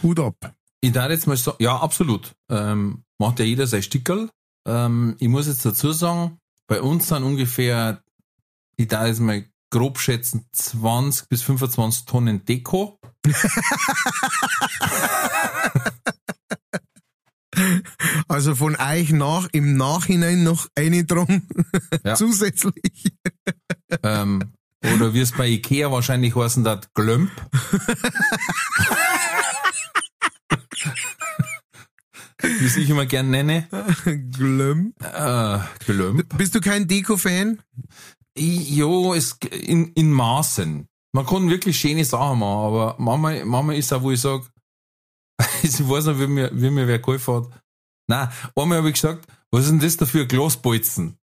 [0.02, 0.54] Hut ab.
[0.80, 2.34] Ich darf jetzt mal sagen, ja, absolut.
[2.48, 4.30] Ähm, macht ja jeder sein Stickerl.
[4.66, 8.02] Ähm, ich muss jetzt dazu sagen, bei uns sind ungefähr,
[8.76, 12.98] ich darf jetzt mal grob schätzen, 20 bis 25 Tonnen Deko.
[18.28, 21.46] Also von euch nach, im Nachhinein noch eine drum
[22.04, 22.14] Ja.
[22.14, 23.12] zusätzlich.
[24.02, 24.52] Ähm,
[24.94, 27.30] oder wie es bei Ikea wahrscheinlich heißen hat, Glömp.
[32.42, 33.66] wie ich immer gern nenne.
[34.30, 34.94] Glöm.
[35.00, 36.36] Äh, Glömp.
[36.38, 37.60] Bist du kein Deko-Fan?
[38.38, 40.86] Jo, es, in, in Maßen.
[41.12, 44.42] Man kann wirklich schöne Sachen machen, aber manchmal, manchmal ist auch, wo ich sag,
[45.62, 47.50] ich weiß noch, wie mir, wie mir wer geholfen hat.
[48.08, 51.18] Nein, einmal habe ich gesagt, was ist denn das da für ein Glasbolzen?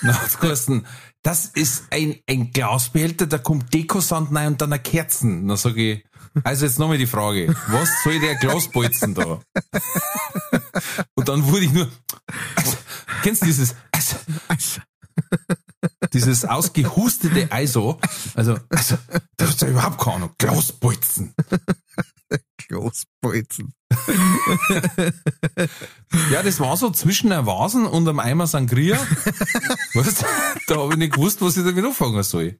[0.40, 0.86] Geheißen,
[1.22, 5.46] das ist ein, ein Glasbehälter, da kommt Dekosand rein und dann eine Kerzen.
[5.48, 6.04] Dann sage ich,
[6.44, 9.40] also jetzt nochmal die Frage, was soll der Glasbolzen da?
[11.14, 11.88] Und dann wurde ich nur,
[12.54, 12.76] also,
[13.22, 14.80] kennst du dieses, Also,
[16.12, 17.98] dieses ausgehustete Eiso,
[18.34, 18.96] also, also,
[19.36, 21.34] da hast du ja überhaupt keine Ahnung, Glasbolzen.
[22.68, 23.72] Glasbolzen.
[26.30, 28.98] Ja, das war so zwischen einer Vasen und einem Eimer Sangria.
[29.94, 30.24] weißt,
[30.66, 32.58] da habe ich nicht gewusst, was ich damit anfangen soll.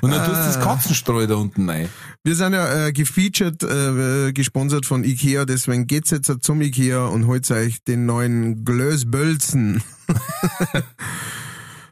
[0.00, 1.88] Und dann tust du das Katzenstreu da unten rein.
[2.22, 7.26] Wir sind ja äh, gefeatured, äh, gesponsert von Ikea, deswegen geht's jetzt zum Ikea und
[7.26, 9.82] holt euch den neuen Glösbölzen.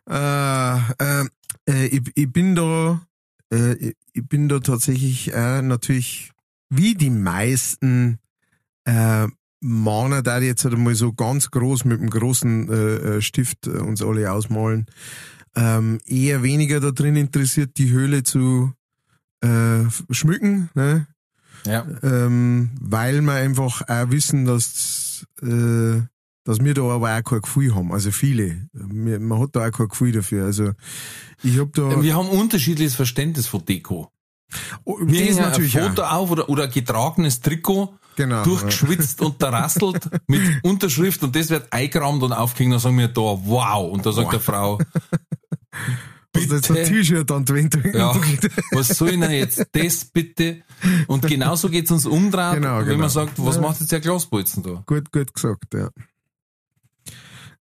[0.08, 1.24] äh, äh,
[1.68, 3.00] äh, ich, ich bin da,
[3.52, 6.32] äh, ich- ich bin da tatsächlich äh, natürlich
[6.70, 8.18] wie die meisten
[8.84, 9.26] äh,
[9.60, 13.78] Mahner, da jetzt halt mal so ganz groß mit dem großen äh, äh, Stift äh,
[13.78, 14.86] uns alle ausmalen,
[15.54, 18.72] ähm, eher weniger da drin interessiert, die Höhle zu
[19.40, 21.06] äh, schmücken, ne?
[21.64, 21.86] Ja.
[22.02, 26.00] ähm, weil wir einfach auch wissen, dass, äh,
[26.44, 27.92] dass wir da aber auch kein Gefühl haben.
[27.92, 28.68] Also viele.
[28.72, 30.44] Man hat da auch kein Gefühl dafür.
[30.46, 30.72] Also
[31.42, 32.02] ich hab da.
[32.02, 34.10] Wir haben unterschiedliches Verständnis von Deko.
[34.84, 36.12] Oh, Wir das hängen ein natürlich Foto auch.
[36.12, 38.42] auf oder, oder ein getragenes Trikot, Genau.
[38.44, 43.20] durchgeschwitzt und terrasselt mit Unterschrift und das wird eingerahmt und aufgehängt, dann sagen wir da,
[43.22, 43.90] wow.
[43.90, 44.30] Und da sagt Wow.
[44.32, 44.78] der Frau,
[46.34, 46.90] Hast du jetzt ein bitte.
[46.92, 48.14] T-Shirt an Wand Ja,
[48.72, 50.62] was soll denn jetzt das bitte?
[51.06, 52.98] Und genauso geht's uns umdrehen, Genau, wenn genau.
[53.00, 53.60] man sagt, was Ja.
[53.62, 54.82] macht jetzt der Glasbolzen da?
[54.86, 55.90] Gut, gut gesagt, ja.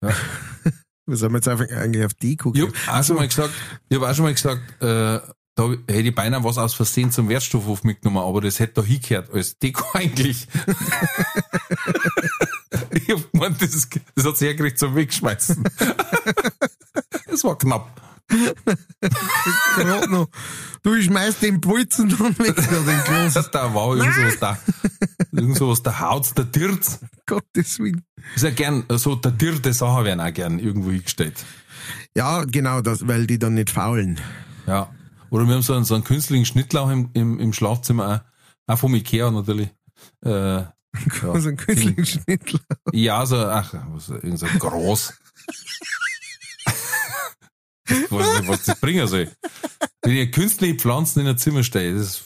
[0.04, 0.10] Ja.
[1.08, 3.00] Wir sind jetzt einfach eigentlich auf Deko Ich hab gegangen.
[3.00, 3.54] auch schon mal gesagt,
[3.90, 5.20] ich hab auch schon mal gesagt, äh,
[5.56, 9.34] da hätte ich beinahe was aus Versehen zum Wertstoffhof mitgenommen, aber das hätte da hingehört
[9.34, 10.48] als Deko eigentlich.
[12.92, 15.64] ich hab gemeint, das, das hat sich hergekriegt zum Wegschmeißen.
[17.28, 17.90] das war knapp.
[20.10, 20.28] Noch.
[20.84, 23.52] Du schmeißt den Bolzen dann weg, den Glas.
[23.52, 24.58] Da war irgend sowas da.
[25.32, 27.00] Irgend sowas, der Haut, der Dirt.
[27.26, 28.04] Gottes Willen.
[28.36, 31.44] Ist ja gern, so der Dirte Sachen werden auch gern irgendwo hingestellt.
[32.16, 34.20] Ja, genau, das, weil die dann nicht faulen.
[34.68, 34.90] Ja.
[35.30, 38.26] Oder wir haben so einen, so einen künstlichen Schnittlauch im, im, im Schlafzimmer,
[38.68, 39.70] auch, auch vom Ikea natürlich.
[40.24, 40.72] Äh, ja.
[41.24, 42.60] Also einen künstlichen Schnittler.
[42.92, 45.14] ja, so, ach, was, irgend so groß.
[47.90, 49.30] nicht, was das bringen soll.
[50.04, 52.22] Wenn ich künstliche Pflanzen in ein Zimmer stelle, das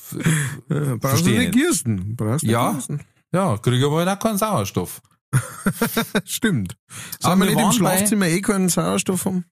[0.69, 1.51] Ja, brauchst du nicht nicht.
[1.53, 2.15] giersten.
[2.15, 2.73] Brauchst du Ja.
[2.73, 3.05] nicht giersten.
[3.33, 5.01] ja, kriege aber halt auch keinen Sauerstoff.
[6.25, 6.75] Stimmt.
[7.23, 9.45] Aber Sollen wir wir nicht im Schlafzimmer eh keinen Sauerstoff haben?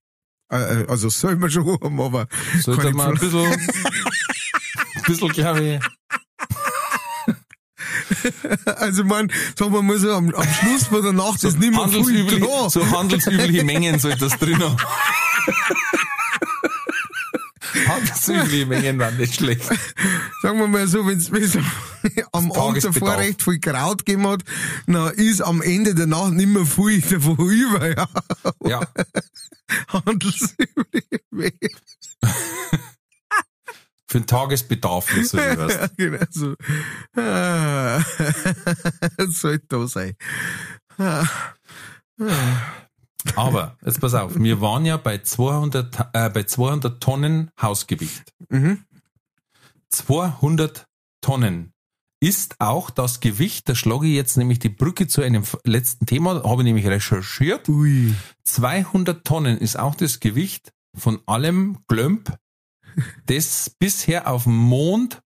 [0.52, 2.28] Äh, äh, Also soll man schon haben, aber
[2.62, 5.80] Sollte man ein bisschen, ein bisschen, glaube ich,
[8.66, 11.88] Also man, sagen wir mal so, am, am Schluss von der Nacht ist nicht mehr
[11.88, 12.70] viel handelsübliche, da.
[12.70, 14.78] so handelsübliche Mengen sollte das drin haben.
[17.88, 19.64] handelsübliche Mengen waren nicht schlecht.
[20.42, 21.58] Sagen wir mal so, wenn es
[22.32, 24.44] am Abend davor recht viel Kraut gegeben hat,
[24.88, 28.08] dann ist am Ende der Nacht nicht mehr viel davon über, ja.
[28.66, 28.82] Ja,
[29.88, 31.06] Handelsüblich.
[34.14, 35.34] Für den Tagesbedarf, weißt.
[35.34, 36.56] Ja, genau so.
[37.16, 38.00] Ah,
[39.18, 40.14] Das sollte da sein.
[40.98, 41.26] Ah,
[43.36, 48.34] Aber, jetzt pass auf, wir waren ja bei 200, Ta- äh, bei 200 Tonnen Hausgewicht.
[48.50, 48.84] Mhm.
[49.90, 50.86] 200
[51.22, 51.72] Tonnen
[52.20, 56.44] ist auch das Gewicht, da schlage ich jetzt nämlich die Brücke zu einem letzten Thema,
[56.44, 57.68] habe ich nämlich recherchiert.
[57.70, 58.14] Ui.
[58.46, 62.34] 200 Tonnen ist auch das Gewicht von allem Glömp,
[63.26, 65.22] das bisher auf dem Mond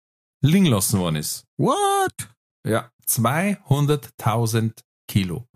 [0.41, 1.45] liegen lassen worden ist.
[1.57, 2.29] What?
[2.65, 4.73] Ja, 200.000
[5.07, 5.47] Kilo.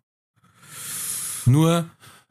[1.46, 1.89] Nur,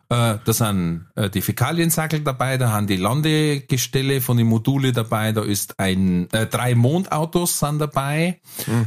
[0.08, 5.32] äh, da sind äh, die Fäkaliensackel dabei, da haben die Landegestelle von den Module dabei,
[5.32, 8.40] da ist ein, äh, drei Mondautos sind dabei,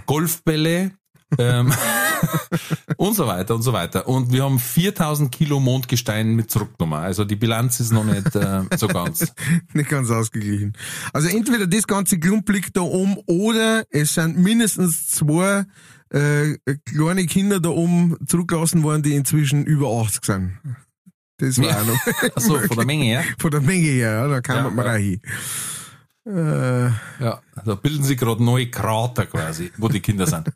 [0.06, 0.92] Golfbälle,
[1.38, 1.72] ähm,
[2.98, 4.08] und so weiter und so weiter.
[4.08, 7.00] Und wir haben 4000 Kilo Mondgestein mit zurückgenommen.
[7.00, 9.32] Also die Bilanz ist noch nicht äh, so ganz.
[9.74, 10.74] Nicht ganz ausgeglichen.
[11.14, 15.66] Also entweder das ganze Klump liegt da oben oder es sind mindestens zwei
[16.10, 20.58] äh, kleine Kinder da oben zurückgelassen worden, die inzwischen über 80 sind.
[21.38, 21.82] Das war Ja.
[21.82, 21.98] auch noch
[22.36, 23.24] Achso, von der Menge her.
[23.38, 24.92] von der Menge her, ja, da kann Ja, man ja.
[24.92, 25.22] rein.
[26.26, 30.50] Äh, Ja, da bilden sich gerade neue Krater quasi, wo die Kinder sind.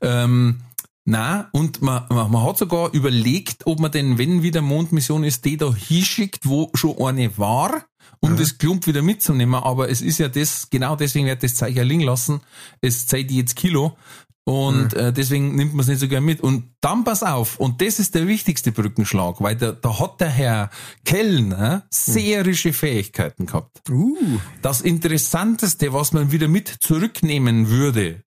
[0.00, 0.60] Ähm,
[1.06, 5.44] na, und man, man, man hat sogar überlegt, ob man denn, wenn wieder Mondmission ist,
[5.44, 7.84] die da hinschickt, wo schon eine war,
[8.20, 9.54] um das Klump wieder mitzunehmen.
[9.54, 12.40] Aber es ist ja das, genau deswegen wird das ja liegen lassen.
[12.80, 13.98] Es zeigt jetzt Kilo.
[14.46, 16.40] Und äh, deswegen nimmt man es nicht so gern mit.
[16.42, 20.28] Und dann pass auf, und das ist der wichtigste Brückenschlag, weil da, da hat der
[20.28, 20.70] Herr
[21.04, 23.88] Kellner seherische Fähigkeiten gehabt.
[23.90, 24.16] uh,
[24.60, 28.23] Das Interessanteste, was man wieder mit zurücknehmen würde,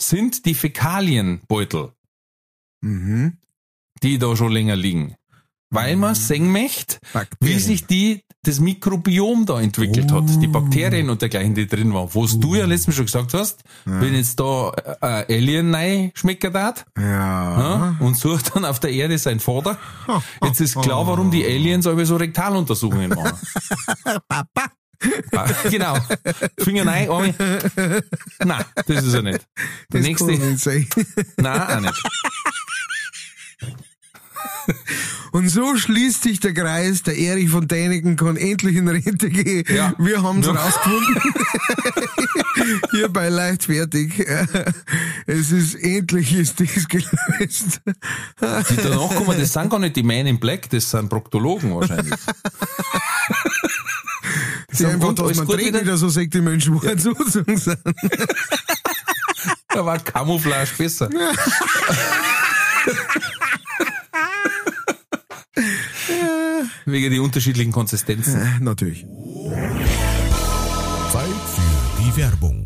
[0.00, 1.92] sind die Fäkalienbeutel,
[2.82, 3.38] mhm.
[4.02, 5.16] die da schon länger liegen.
[5.70, 6.98] Weil man sehen möchte,
[7.40, 12.08] wie sich die, das Mikrobiom da entwickelt hat, die Bakterien und dergleichen, die drin waren.
[12.14, 16.86] Was du ja letztens schon gesagt hast, wenn jetzt da äh, Alien rein schmecken darf,
[16.96, 17.02] Ja.
[17.02, 19.76] ja, und sucht dann auf der Erde sein Vater.
[20.44, 23.36] Jetzt ist klar, warum die Aliens aber so Rektaluntersuchungen machen.
[24.28, 24.70] Papa.
[25.32, 25.98] Ah, genau.
[26.58, 27.34] Finger rein, Arme.
[28.44, 29.40] Nein, das ist er nicht.
[29.92, 30.88] Der Das nächste, kann nicht sein.
[31.36, 32.02] nein, auch nicht.
[35.32, 37.02] Und so schließt sich der Kreis.
[37.02, 39.64] Der Erich von Däniken kann endlich in Rente gehen.
[39.72, 39.92] Ja.
[39.98, 40.52] Wir haben es Ja.
[40.52, 41.22] rausgefunden.
[42.90, 44.26] Hier bei Leichtfertig.
[45.26, 47.80] Es ist endlich ist das gelöst.
[47.84, 52.14] Die danach kommen, das sind gar nicht die Men in Black, das sind Proktologen wahrscheinlich.
[54.76, 55.80] Sagen, einfach, dass man dreht wieder?
[55.82, 57.78] wieder so sagt, die Menschen wollen sozusagen sind.
[59.68, 61.10] Da war Camouflage besser.
[66.86, 68.58] Wegen die unterschiedlichen Konsistenzen.
[68.60, 69.04] Natürlich.
[71.12, 72.65] Zeit für die Werbung.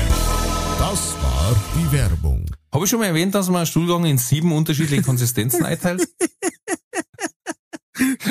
[0.91, 2.45] Das war die Werbung.
[2.73, 6.05] Habe ich schon mal erwähnt, dass man einen Stuhlgang in sieben unterschiedliche Konsistenzen einteilt?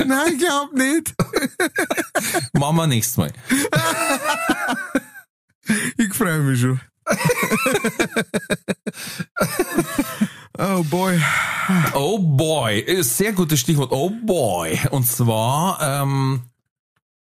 [0.05, 1.15] Nein, ich glaub nicht.
[2.53, 3.33] Machen wir nächstes Mal.
[5.97, 6.79] Ich freue mich schon.
[10.59, 11.19] oh boy.
[11.95, 13.91] Oh boy, sehr gutes Stichwort.
[13.91, 14.79] Oh boy.
[14.91, 16.43] Und zwar, ähm,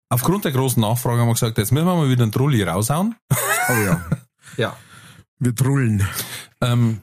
[0.10, 3.16] aufgrund der großen Nachfrage haben wir gesagt, jetzt müssen wir mal wieder einen Trulli raushauen.
[3.32, 4.06] Oh ja.
[4.58, 4.78] Ja.
[5.44, 6.08] Wir trullen.
[6.62, 7.02] Ähm,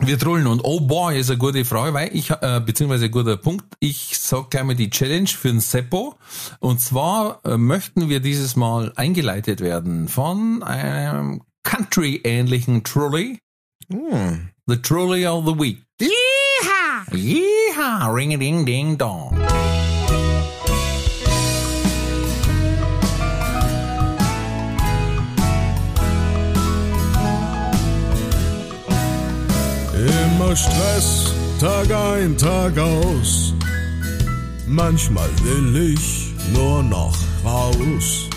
[0.00, 3.36] wir trollen und oh boy ist eine gute Frage, weil ich, äh, beziehungsweise ein guter
[3.36, 3.66] Punkt.
[3.78, 6.14] Ich sag gleich mal die Challenge für den Seppo.
[6.60, 13.38] Und zwar äh, möchten wir dieses Mal eingeleitet werden von einem Country-ähnlichen Trolley.
[13.90, 14.48] Hm.
[14.66, 15.82] The Trolley of the Week.
[16.00, 17.14] Yeehaw!
[17.14, 18.10] Yeehaw!
[18.10, 19.36] Ring-a-ding-ding-dong.
[30.56, 33.52] Stress, Tag ein, Tag aus.
[34.66, 38.28] Manchmal will ich nur noch raus.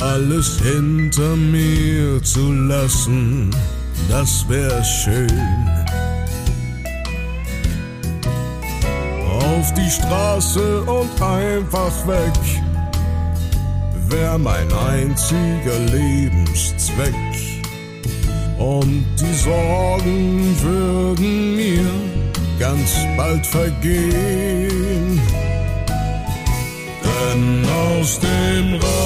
[0.00, 3.50] Alles hinter mir zu lassen.
[4.08, 5.68] das wär schön.
[9.28, 12.40] Auf die Straße und einfach weg,
[14.08, 17.57] wär mein einziger Lebenszweck.
[18.58, 21.90] Und die Sorgen würden mir
[22.58, 25.20] ganz bald vergehen.
[27.04, 28.98] Denn aus dem Radio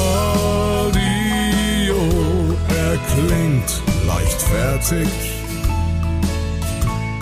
[2.69, 5.09] erklingt leichtfertig.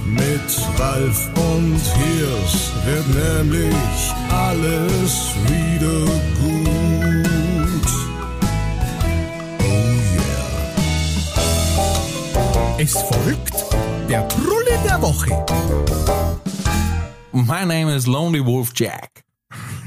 [0.04, 6.04] Mit Ralf und Hirs wird nämlich alles wieder
[6.40, 6.59] gut.
[12.82, 13.52] Es folgt
[14.08, 15.28] der Trulle der Woche.
[17.30, 19.22] My name is Lonely Wolf Jack.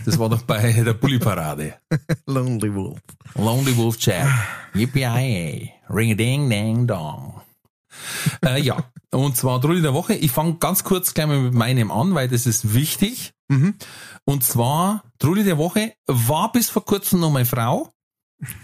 [0.06, 1.74] Das war doch bei der Bulli-Parade.
[2.28, 3.00] Lonely Wolf.
[3.34, 4.28] Lonely Wolf Jack.
[4.76, 7.42] Yippie Ring a ding dang dong.
[8.46, 10.14] Äh, ja, und zwar Trulli der Woche.
[10.14, 13.34] Ich fange ganz kurz gleich mal mit meinem an, weil das ist wichtig.
[14.24, 17.92] Und zwar, Trulli der Woche war bis vor kurzem noch meine Frau,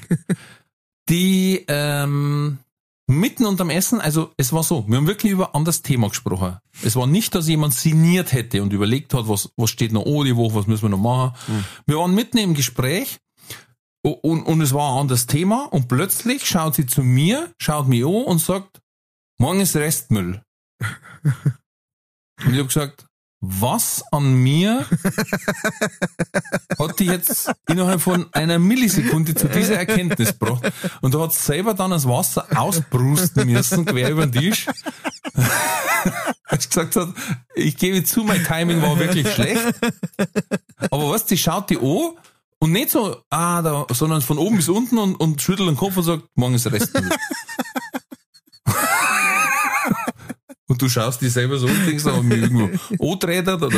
[1.10, 2.60] die ähm,
[3.10, 6.58] mitten unterm Essen, also es war so, wir haben wirklich über ein anderes Thema gesprochen.
[6.84, 10.24] Es war nicht, dass jemand sinniert hätte und überlegt hat, was, was steht noch oh
[10.24, 11.36] die Woche, was müssen wir noch machen.
[11.86, 13.18] Wir waren mitten im Gespräch
[14.04, 17.88] und, und, und es war ein anderes Thema und plötzlich schaut sie zu mir, schaut
[17.88, 18.80] mich an und sagt,
[19.40, 20.42] morgen ist Restmüll.
[22.46, 23.09] Und ich habe gesagt,
[23.42, 24.86] was an mir
[26.80, 30.72] hat die jetzt innerhalb von einer Millisekunde zu dieser Erkenntnis gebracht?
[31.02, 34.68] Und da hat selber dann das Wasser ausbrusten müssen, quer über den Tisch.
[36.46, 37.10] Als sie gesagt hat,
[37.56, 39.80] ich gebe zu, mein Timing war wirklich schlecht.
[40.90, 42.12] Aber was, die schaut die an
[42.60, 45.96] und nicht so, ah, da, sondern von oben bis unten und, und schüttelt den Kopf
[45.96, 47.10] und sagt, morgen ist Restmüll.
[50.70, 52.70] Und du schaust dich selber so und denkst, haben mich irgendwo
[53.04, 53.76] angetretet oder,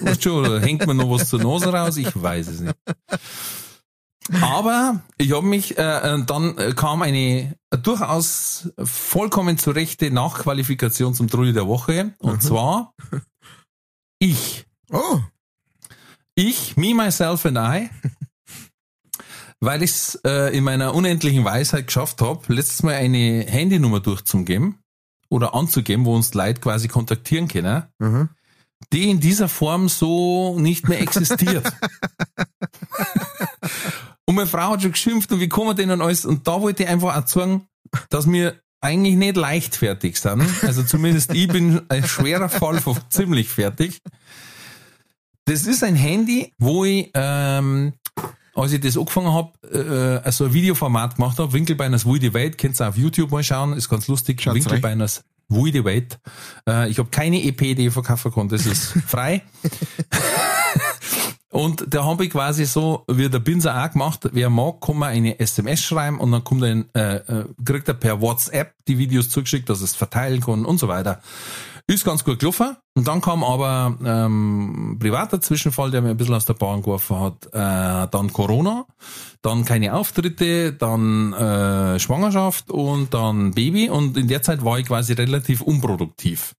[0.00, 1.98] weißt schon, oder hängt mir noch was zur Nase raus?
[1.98, 2.74] Ich weiß es nicht.
[4.40, 11.52] Aber ich habe mich, äh, äh, dann kam eine durchaus vollkommen zurechte Nachqualifikation zum Trulli
[11.52, 12.14] der Woche.
[12.18, 12.94] Und zwar
[14.18, 14.64] ich.
[14.90, 15.20] Oh,
[16.34, 17.90] Ich, me, myself and I,
[19.60, 24.78] weil ich es äh, in meiner unendlichen Weisheit geschafft habe, letztes Mal eine Handynummer durchzugeben
[25.28, 28.28] oder anzugeben, wo uns Leute quasi kontaktieren können, Mhm.
[28.92, 31.64] die in dieser Form so nicht mehr existiert.
[34.26, 36.24] und meine Frau hat schon geschimpft und wie man denn und alles?
[36.24, 37.66] Und da wollte ich einfach auch sagen,
[38.10, 40.44] dass wir eigentlich nicht leichtfertig sind.
[40.62, 44.00] Also zumindest ich bin ein schwerer Fall von ziemlich fertig.
[45.46, 47.94] Das ist ein Handy, wo ich, ähm,
[48.54, 52.80] als ich das angefangen habe, äh, also ein Videoformat gemacht habe, Winkelbeiners Woody Wait, könnt
[52.80, 54.40] ihr auf YouTube mal schauen, ist ganz lustig.
[54.40, 54.56] Schaut's.
[54.56, 56.18] Winkelbeiners Woody Wait.
[56.68, 59.42] Äh, ich habe keine EP, die ich verkaufen kann, das ist frei.
[61.50, 65.10] Und da habe ich quasi so, wie der Binser auch gemacht, wer mag, kann man
[65.10, 69.30] eine SMS schreiben und dann kommt ein, äh, äh, kriegt er per WhatsApp die Videos
[69.30, 71.20] zugeschickt, dass er es verteilen kann und so weiter.
[71.86, 72.76] Ist ganz gut gelaufen.
[72.94, 77.20] Und dann kam aber ähm, privater Zwischenfall, der mir ein bisschen aus der Bahn geworfen
[77.20, 77.46] hat.
[77.46, 78.86] Äh, dann Corona,
[79.42, 83.90] dann keine Auftritte, dann äh, Schwangerschaft und dann Baby.
[83.90, 86.54] Und in der Zeit war ich quasi relativ unproduktiv.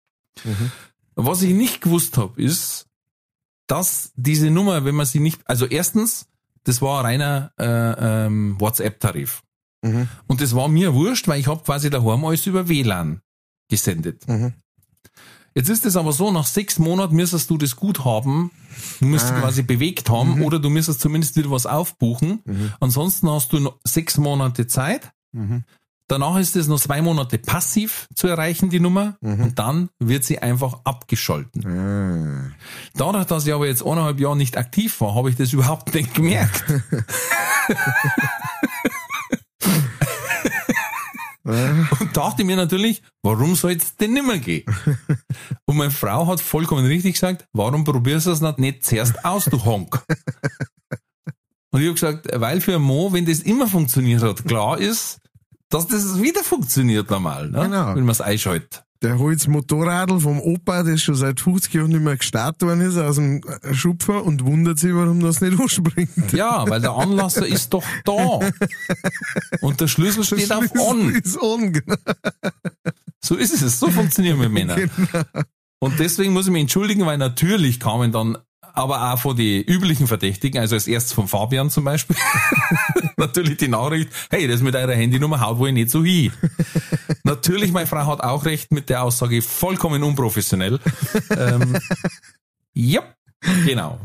[1.15, 2.87] Was ich nicht gewusst habe, ist,
[3.67, 6.27] dass diese Nummer, wenn man sie nicht, also erstens,
[6.65, 9.41] das war ein reiner äh, ähm, WhatsApp-Tarif.
[9.81, 10.07] Mhm.
[10.27, 13.21] Und das war mir wurscht, weil ich habe quasi daheim alles über WLAN
[13.69, 14.27] gesendet.
[14.27, 14.53] Mhm.
[15.57, 18.51] Jetzt ist es aber so, nach sechs Monaten müsstest du das gut haben,
[18.99, 19.39] du musst Ah.
[19.39, 22.43] quasi bewegt haben oder du müsstest zumindest wieder was aufbuchen.
[22.81, 25.11] Ansonsten hast du noch sechs Monate Zeit.
[26.07, 30.37] Danach ist es noch zwei Monate passiv zu erreichen, die Nummer, und dann wird sie
[30.39, 31.65] einfach abgeschalten.
[31.65, 32.51] Ah.
[32.93, 36.13] Dadurch, dass ich aber jetzt eineinhalb Jahre nicht aktiv war, habe ich das überhaupt nicht
[36.13, 36.63] gemerkt.
[41.45, 44.65] Und dachte mir natürlich, warum soll es denn nimmer gehen?
[45.65, 49.45] Und meine Frau hat vollkommen richtig gesagt, warum probierst du es nicht, nicht zuerst aus,
[49.45, 50.03] du Honk?
[51.71, 55.19] Und ich habe gesagt, weil für Mo, wenn das immer funktioniert hat, klar ist,
[55.69, 57.63] dass das wieder funktioniert normal, ne?
[57.63, 57.95] Genau.
[57.95, 58.84] wenn man es einschaltet.
[59.05, 62.81] Der holt das Motorradl vom Opa, das schon seit 50 Jahren nicht mehr gestartet worden
[62.81, 63.39] ist, aus dem
[63.71, 66.33] Schupfer und wundert sich, warum das nicht anspringt.
[66.33, 68.39] Ja, weil der Anlasser ist doch da.
[69.61, 71.13] Und der Schlüssel steht auf On.
[71.13, 71.95] Ist on, genau.
[73.23, 73.79] So ist es.
[73.79, 74.75] So funktionieren wir Männer.
[75.79, 78.39] Und deswegen muss ich mich entschuldigen, weil natürlich kamen dann
[78.75, 82.15] aber auch von den üblichen Verdächtigen, also als erstes von Fabian zum Beispiel.
[83.17, 86.31] Natürlich die Nachricht, hey, das mit eurer Handynummer haut wohl nicht so hin.
[87.23, 90.79] Natürlich, meine Frau hat auch recht mit der Aussage, vollkommen unprofessionell.
[91.37, 91.77] ähm,
[92.73, 93.01] ja,
[93.65, 93.99] genau.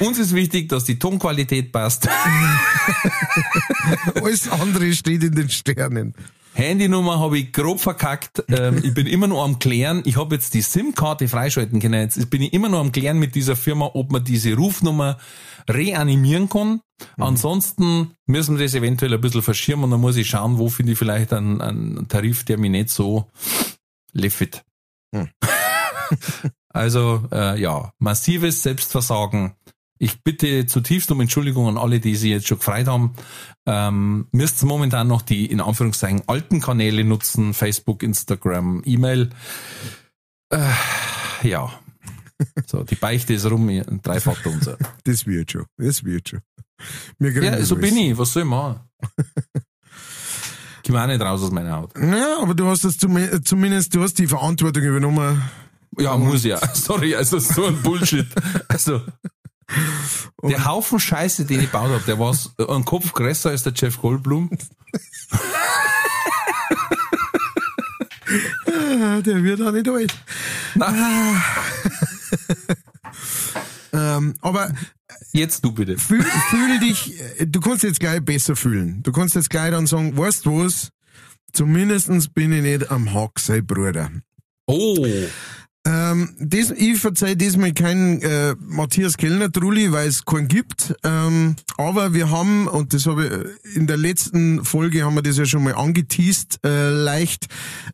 [0.00, 2.08] Uns ist wichtig, dass die Tonqualität passt.
[4.14, 6.14] Alles andere steht in den Sternen.
[6.54, 8.44] Handynummer habe ich grob verkackt.
[8.48, 10.02] Ähm, ich bin immer noch am Klären.
[10.04, 12.00] Ich habe jetzt die SIM-Karte freischalten können.
[12.00, 15.18] Jetzt bin ich immer noch am Klären mit dieser Firma, ob man diese Rufnummer
[15.68, 16.80] reanimieren kann.
[17.16, 20.92] Ansonsten müssen wir das eventuell ein bisschen verschirmen und dann muss ich schauen, wo finde
[20.92, 23.26] ich vielleicht einen, einen Tarif, der mich nicht so
[24.12, 24.64] leffet.
[25.14, 25.28] Hm.
[26.68, 29.54] also äh, ja, massives Selbstversagen.
[30.04, 33.14] Ich bitte zutiefst um Entschuldigung an alle, die sie jetzt schon gefreut haben.
[33.66, 39.30] Ähm, müsst momentan noch die in Anführungszeichen alten Kanäle nutzen, Facebook, Instagram, E-Mail.
[40.50, 40.58] Äh,
[41.42, 41.72] ja.
[42.66, 44.76] So, die Beichte ist rum, ein Dreifach unser.
[45.04, 45.64] Das wird schon.
[45.78, 46.40] Das wird schon.
[47.18, 48.18] Ja, so bin ich.
[48.18, 48.80] Was soll ich machen?
[50.86, 51.92] Komm auch nicht raus aus meiner Haut.
[51.98, 55.40] Ja, aber du hast das zum- zumindest, du hast die Verantwortung übernommen.
[55.98, 56.58] Ja, muss ja.
[56.74, 58.26] Sorry, also so ein Bullshit.
[58.68, 59.00] Also,
[60.42, 62.36] der Haufen Scheiße, den ich gebaut habe, der war
[62.68, 64.50] ein Kopf größer als der Jeff Goldblum.
[68.66, 70.14] Ah, Der wird auch nicht alt.
[70.74, 71.42] Na,
[73.92, 74.72] Ähm, aber
[75.32, 75.96] jetzt du bitte.
[75.98, 79.04] fühl, fühl dich, äh, du kannst jetzt gleich besser fühlen.
[79.04, 80.88] Du kannst jetzt gleich dann sagen, weißt du was?
[81.52, 84.10] Zumindestens bin ich nicht am Hack, sein Bruder.
[84.66, 85.06] Oh,
[85.86, 90.94] Ähm, das, ich verzeih diesmal keinen äh, Matthias Kellner Trulli, weil es keinen gibt.
[91.04, 95.36] Ähm, aber wir haben, und das habe ich in der letzten Folge haben wir das
[95.36, 97.48] ja schon mal angeteased, äh, leicht,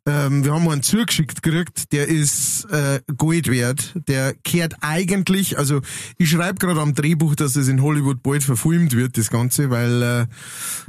[0.07, 3.95] ähm, wir haben einen zugeschickt gekriegt, der ist äh, Gold wert.
[4.07, 5.81] Der kehrt eigentlich, also
[6.17, 10.03] ich schreibe gerade am Drehbuch, dass das in Hollywood bald verfilmt wird, das Ganze, weil
[10.03, 10.27] äh,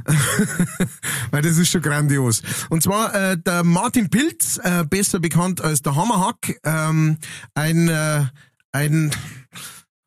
[1.32, 2.42] weil das ist schon grandios.
[2.70, 6.60] Und zwar äh, der Martin Pilz, äh, besser bekannt als der Hammerhack,
[6.92, 7.16] ähm,
[7.54, 8.24] ein, äh,
[8.72, 9.10] ein,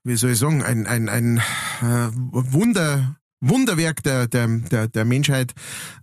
[0.04, 1.38] wie soll ich sagen, ein, ein, ein
[1.82, 5.54] äh, Wunder, Wunderwerk der, der, der, der Menschheit.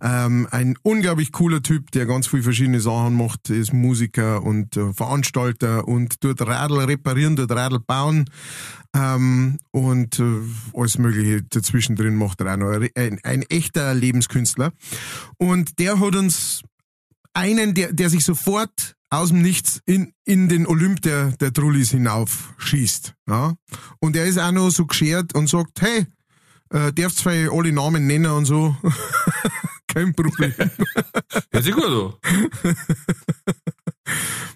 [0.01, 4.93] Ähm, ein unglaublich cooler Typ, der ganz viele verschiedene Sachen macht, ist Musiker und äh,
[4.93, 8.29] Veranstalter und tut Radl reparieren, tut Radl bauen
[8.95, 10.41] ähm, und äh,
[10.73, 12.87] alles Mögliche dazwischen drin macht er auch noch.
[12.95, 14.71] Ein, ein echter Lebenskünstler.
[15.37, 16.61] Und der hat uns
[17.33, 21.91] einen, der, der sich sofort aus dem Nichts in, in den Olymp der, der Trullis
[21.91, 23.13] hinaufschießt.
[23.27, 23.53] Ja?
[23.99, 26.07] Und er ist auch noch so geschert und sagt, hey,
[26.71, 28.75] äh, darfst zwar alle Namen nennen und so.
[29.87, 30.53] Kein Problem.
[31.51, 32.13] hört sich gut an.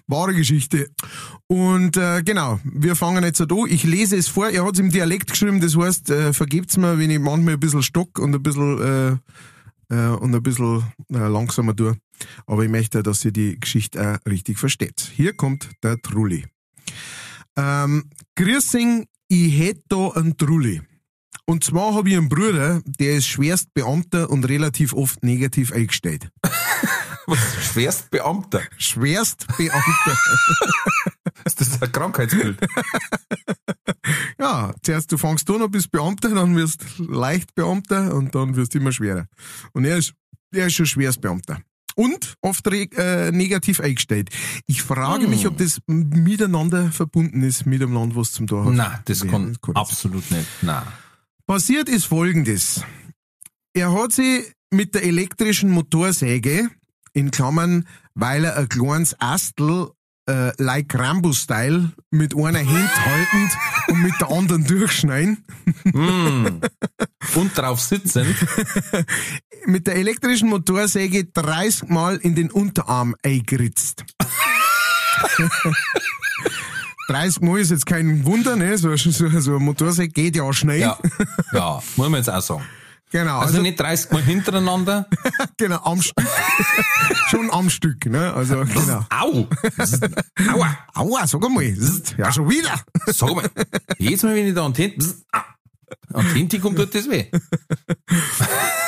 [0.08, 0.90] Wahre Geschichte.
[1.46, 3.48] Und äh, genau, wir fangen jetzt an.
[3.68, 4.48] Ich lese es vor.
[4.48, 7.60] Er hat es im Dialekt geschrieben, das heißt, äh, vergebt's mir, wenn ich manchmal ein
[7.60, 9.16] bisschen stock und ein bisschen äh,
[9.90, 11.96] äh, und ein bisschen äh, langsamer tue.
[12.46, 15.12] Aber ich möchte, dass ihr die Geschichte auch richtig versteht.
[15.14, 16.46] Hier kommt der Trulli.
[17.56, 20.82] Ähm, Grüßing, ich hätte da einen Trulli.
[21.46, 26.28] Und zwar habe ich einen Bruder, der ist schwerst Beamter und relativ oft negativ eingestellt.
[27.26, 27.38] Was,
[27.72, 28.62] Schwerstbeamter.
[28.78, 29.46] Schwerst
[31.44, 31.60] Beamter.
[31.60, 32.58] Ist das ein Krankheitsbild?
[34.40, 38.74] Ja, zuerst du fangst an und bist Beamter, dann wirst leicht Beamter und dann wirst
[38.74, 39.26] immer schwerer.
[39.72, 40.14] Und er ist,
[40.52, 41.60] er ist schon schweres Beamter.
[41.96, 44.30] Und oft äh, negativ eingestellt.
[44.66, 48.72] Ich frage mich, ob das miteinander verbunden ist mit dem Land, was zum Tor hat.
[48.74, 50.46] Nein, das Ja, kann das kann absolut nicht.
[50.62, 50.84] Nein.
[51.46, 52.82] Passiert ist folgendes.
[53.74, 56.70] Er hat sie mit der elektrischen Motorsäge,
[57.14, 59.88] in Klammern, weil er ein kleines Astel,
[60.28, 63.50] äh, like Rambo-Style, mit einer Hand haltend
[63.88, 65.44] und mit der anderen durchschneiden,
[65.84, 66.46] Mm.
[67.34, 68.34] Und drauf sitzend.
[69.66, 74.04] mit der elektrischen Motorsäge 30 Mal in den Unterarm eingeritzt.
[77.08, 78.76] 30 Mal ist jetzt kein Wunder, ne?
[78.78, 80.80] So, so, so eine Motorsäge geht ja auch schnell.
[80.80, 80.98] Ja.
[81.52, 82.64] Ja, muss man jetzt auch sagen.
[83.10, 83.38] Genau.
[83.38, 85.06] Also, nicht 30 Mal hintereinander.
[85.56, 86.24] Genau, am Stück.
[87.30, 88.32] schon am Stück, ne?
[88.32, 89.04] Also, genau.
[89.10, 89.48] Au!
[90.52, 90.78] Aua!
[90.94, 91.74] Aua, sag einmal.
[91.74, 92.80] Zzzt, Ja, schon wieder.
[93.06, 93.50] Sag mal.
[93.98, 97.26] Jedes Mal, wenn ich da Hand, an die Hand kommt, tut das weh.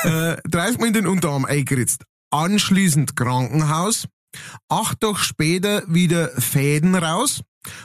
[0.03, 2.05] Äh, 30 Mal in den Unterarm eingeritzt.
[2.31, 4.07] Anschließend Krankenhaus.
[4.71, 7.43] Acht Tage später wieder Fäden raus.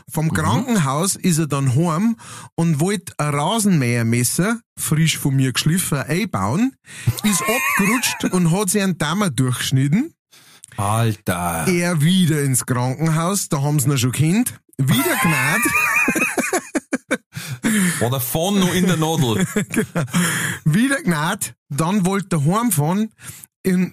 [0.09, 2.15] Vom Krankenhaus ist er dann heim
[2.55, 6.75] und wollte ein Rasenmähermesser, frisch von mir geschliffen, einbauen,
[7.23, 7.41] ist
[7.79, 10.13] abgerutscht und hat sich einen Dammer durchgeschnitten.
[10.77, 11.67] Alter.
[11.67, 14.59] Er wieder ins Krankenhaus, da haben sie ihn schon kennt.
[14.77, 15.61] Wieder gnad.
[17.99, 19.45] War der Phone noch in der Nadel.
[20.65, 23.11] Wieder gnad, dann wollte er heimfahren,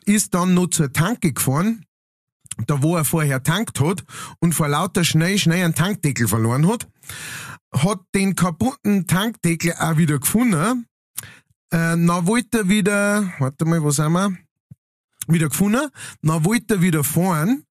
[0.05, 1.85] ist dann noch zur Tanke gefahren,
[2.67, 4.05] da wo er vorher tankt hat,
[4.41, 6.89] und vor lauter Schnee schnell einen Tankdeckel verloren hat,
[7.75, 10.87] hat den kaputten Tankdeckel auch wieder gefunden,
[11.71, 14.37] äh, dann wollte er wieder, warte mal, wo sind wir?
[15.29, 15.89] Wieder gefunden,
[16.23, 17.65] dann wollte er wieder fahren,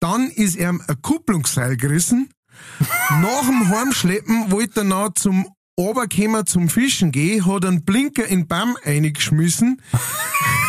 [0.00, 2.30] dann ist er ein Kupplungsseil gerissen,
[3.10, 5.46] nach dem Heimschleppen wollte er noch zum
[5.78, 9.82] Oberkämmer zum Fischen gehen, hat einen Blinker in den Baum eingeschmissen,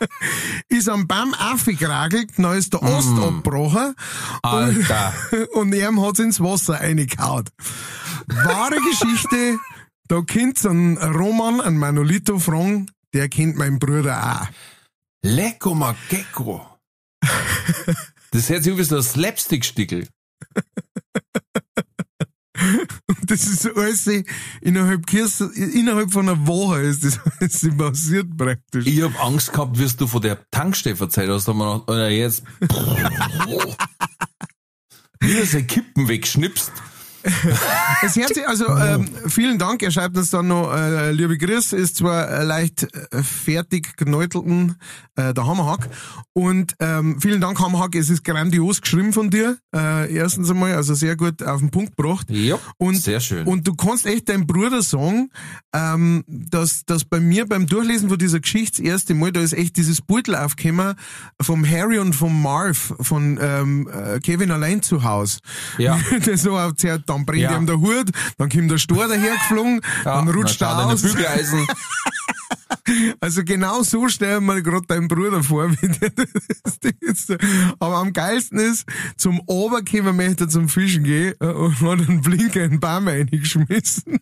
[0.68, 3.94] ist am Baum aufgekragelt, dann ist der Ast abgebrochen
[4.42, 5.14] Alter.
[5.54, 7.48] und er hat's ins Wasser reingehauen.
[8.26, 9.58] Wahre Geschichte,
[10.08, 14.48] da kennt's einen Roman, einen Manolito fragen, der kennt meinen Bruder auch.
[15.22, 16.66] Lecko ma Gecko.
[18.30, 20.06] Das hört sich so ein Slapstick-Stickel.
[23.24, 24.08] Das ist alles
[24.60, 25.04] innerhalb,
[25.54, 28.86] innerhalb von einer Woche ist das alles passiert praktisch.
[28.86, 32.42] Ich hab Angst gehabt, wirst du von der Tankstelle erzählt hast, aber noch, oder jetzt.
[35.20, 36.72] Wie du Kippen wegschnippst.
[37.22, 39.82] Hört sich, also ähm, vielen Dank.
[39.82, 44.76] Er schreibt uns dann noch, äh, liebe Grüß, ist zwar äh, leicht äh, fertig geneutelten
[45.16, 45.88] äh, der Hammerhack.
[46.32, 49.58] Und ähm, vielen Dank, Hammerhack, es ist grandios geschrieben von dir.
[49.74, 52.30] Äh, erstens einmal, also sehr gut auf den Punkt gebracht.
[52.30, 53.46] Ja, Und, sehr schön.
[53.46, 55.30] Und du kannst echt deinem Bruder sagen,
[55.74, 59.52] ähm, dass, dass bei mir beim Durchlesen von dieser Geschichte das erste Mal, da ist
[59.52, 60.94] echt dieses Beutel aufgekommen
[61.40, 65.40] vom Harry und vom Marv, von ähm, äh, Kevin allein zu Haus.
[65.78, 65.98] Ja.
[66.26, 67.56] Der so aufzählt, dann brennt Ja.
[67.56, 71.02] ihm der Hut, dann kommt der Stor dahergeflogen, dann rutscht er aus.
[71.02, 71.66] Bügeleisen.
[73.20, 76.10] Also genau so stellen wir gerade deinen Bruder vor, wie der
[76.64, 77.30] das Ding ist.
[77.78, 78.86] Aber am geilsten ist,
[79.16, 83.08] zum Oberkämmer möchte er zum Fischen gehen äh, und hat einen Blinker in den Baum
[83.08, 84.18] reingeschmissen.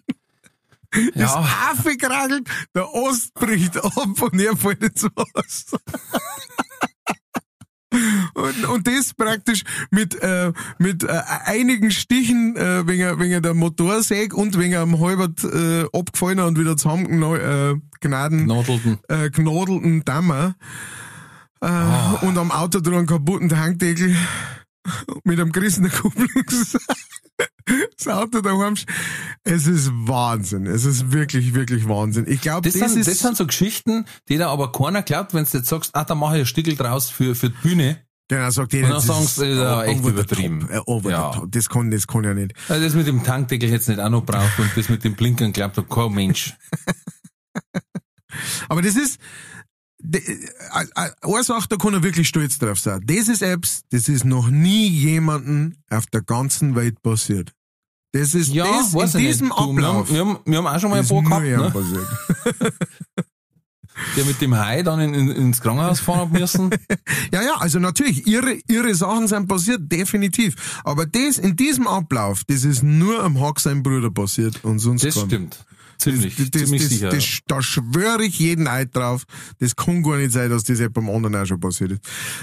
[0.93, 5.79] Ist Ja, aufgekragelt, der Ost bricht ab und er fällt ins Wasser.
[8.35, 14.35] Und, und das praktisch mit, äh, mit äh, einigen Stichen äh, wegen, wegen der Motorsäge
[14.37, 18.99] und wegen einem halbert äh, abgefallener und wieder zusammen äh, gnaden Nadelten.
[19.09, 20.57] äh, gnadelten Dammer.
[21.61, 24.15] Äh, und am Auto dran kaputten Tankdeckel
[25.25, 26.77] mit einem gerissenen Kupplungs
[27.99, 28.75] das Auto daheim.
[29.45, 30.67] Es ist Wahnsinn.
[30.67, 32.27] Es ist wirklich, wirklich Wahnsinn.
[32.29, 35.45] Ich glaube, Das, das, sind, das sind so Geschichten, die da aber keiner glaubt, wenn
[35.45, 38.03] du jetzt sagst, ah, da mache ich ein Stickel draus für, für die Bühne.
[38.29, 40.61] genau, sagt jeder, das ist aber echt over the übertrieben.
[40.61, 41.31] top, äh, over Ja.
[41.33, 41.53] top.
[41.53, 42.53] Das kann, das kann ja nicht.
[42.69, 45.53] Also das mit dem Tankdeckel jetzt nicht auch noch braucht und das mit dem Blinkern
[45.53, 46.55] glaubt doch kein Mensch.
[48.69, 49.19] Aber das ist,
[50.13, 53.01] äh, äh, eine Sache, da kann er wirklich stolz drauf sein.
[53.07, 57.53] Das ist Apps, das ist noch nie jemanden auf der ganzen Welt passiert.
[58.19, 59.59] Das ist Ja, das weiß in ich diesem nicht.
[59.59, 60.09] Du, Ablauf.
[60.09, 62.03] haben, wir, haben, wir haben auch schon mal ein paar gehabt, ne?
[64.17, 66.71] der mit dem Hai dann in, in, ins Krankenhaus fahren hat müssen.
[67.33, 70.81] Ja, ja, also natürlich, ihre, ihre Sachen sind passiert, definitiv.
[70.85, 75.05] Aber das, in diesem Ablauf, das ist nur am Hack sein Bruder passiert und sonst
[75.05, 75.65] Das kein- stimmt.
[75.99, 77.09] Ziemlich, Das, das, ziemlich das, sicher.
[77.09, 79.25] das, da schwöre ich jeden Eid drauf.
[79.59, 82.01] Das kann gar nicht sein, dass das jemandem anderen auch schon passiert ist.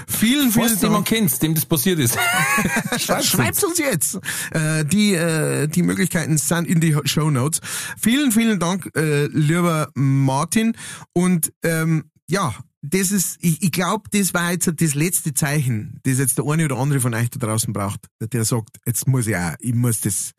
[0.08, 1.20] Vielen, vielen Falls jemand Dank.
[1.20, 2.16] kennt, dem das passiert ist.
[2.98, 4.18] Schreibt uns jetzt.
[4.50, 7.60] Äh, die, äh, die Möglichkeiten sind in die Show Notes.
[7.98, 10.76] Vielen, vielen Dank, äh, lieber Martin.
[11.12, 16.18] Und ähm, ja, das ist, ich, ich glaube, das war jetzt das letzte Zeichen, das
[16.18, 19.36] jetzt der eine oder andere von euch da draußen braucht, der sagt, jetzt muss ich
[19.36, 20.32] auch, ich muss das,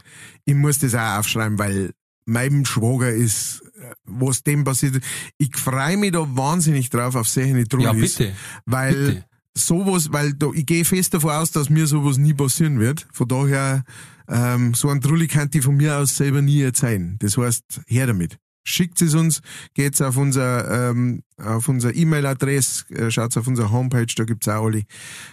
[0.46, 1.92] ich muss das auch aufschreiben, weil
[2.26, 3.62] meinem Schwager ist,
[4.06, 5.02] was dem passiert.
[5.38, 7.86] Ich freue mich da wahnsinnig drauf auf solche Trullis.
[7.86, 7.94] Ja,
[8.26, 8.36] bitte.
[8.66, 9.26] Weil Bitte.
[9.54, 13.08] sowas, weil da, ich gehe fest davon aus, dass mir sowas nie passieren wird.
[13.12, 13.84] Von daher,
[14.28, 17.18] ähm, so ein Trulli kann ich von mir aus selber nie erzählen.
[17.20, 18.38] Das heißt, her damit.
[18.68, 19.42] Schickt es uns,
[19.76, 24.66] geht's auf unser, ähm, auf unser E-Mail-Adresse, äh, schaut's auf unserer Homepage, da gibt's auch
[24.66, 24.86] alle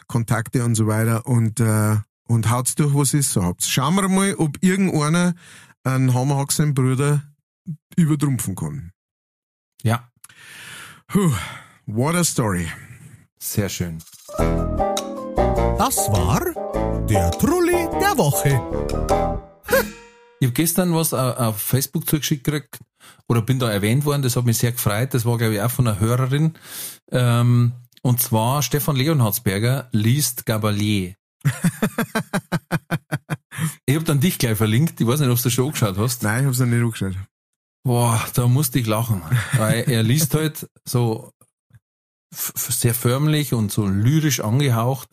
[0.06, 3.64] Kontakte und so weiter und, äh, und haut's durch, was ist so habt.
[3.64, 5.34] Schauen wir mal, ob irgendeiner
[5.84, 7.22] einen Hammerhack seinen Bruder
[7.96, 8.92] übertrumpfen kann.
[9.82, 10.08] Ja,
[11.08, 11.32] Puh,
[11.86, 12.68] what a story.
[13.38, 13.98] sehr schön.
[15.78, 16.40] Das war
[17.06, 18.60] der Trulli der Woche.
[20.40, 22.78] Ich habe gestern was auf auf Facebook zugeschickt gekriegt
[23.28, 25.12] oder bin da erwähnt worden, das hat mich sehr gefreut.
[25.14, 26.54] Das war, glaube ich, auch von einer Hörerin.
[27.10, 27.72] Ähm,
[28.02, 31.14] und zwar Stefan Leonhardsberger liest Gabalier.
[33.86, 35.00] ich habe dann dich gleich verlinkt.
[35.00, 36.22] Ich weiß nicht, ob du das schon angeschaut hast.
[36.22, 37.14] Nein, ich hab's noch nicht angeschaut.
[37.84, 39.22] Boah, da musste ich lachen.
[39.56, 41.32] Weil er liest halt so
[42.34, 45.10] sehr förmlich und so lyrisch angehaucht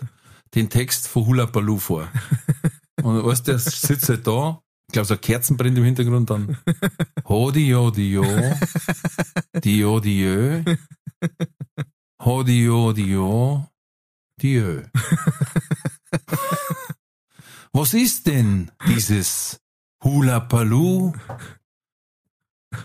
[0.55, 2.07] den Text von Hula Baloo vor.
[3.03, 6.57] Und weißt der sitzt halt da, Ich glaube, so Kerzen brennt im Hintergrund dann.
[7.27, 8.25] Hodio, dio.
[9.63, 10.63] Dio, dio.
[12.21, 13.67] Hodio, dio.
[14.41, 14.81] Dio.
[17.71, 19.59] Was ist denn dieses
[20.03, 21.13] Hula Palu?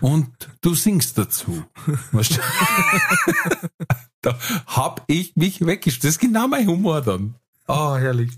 [0.01, 0.31] Und
[0.61, 1.63] du singst dazu.
[2.11, 2.41] Weißt du?
[4.21, 6.03] da hab ich mich weggeschickt.
[6.03, 7.35] Das ist genau mein Humor dann.
[7.67, 8.31] Oh, herrlich.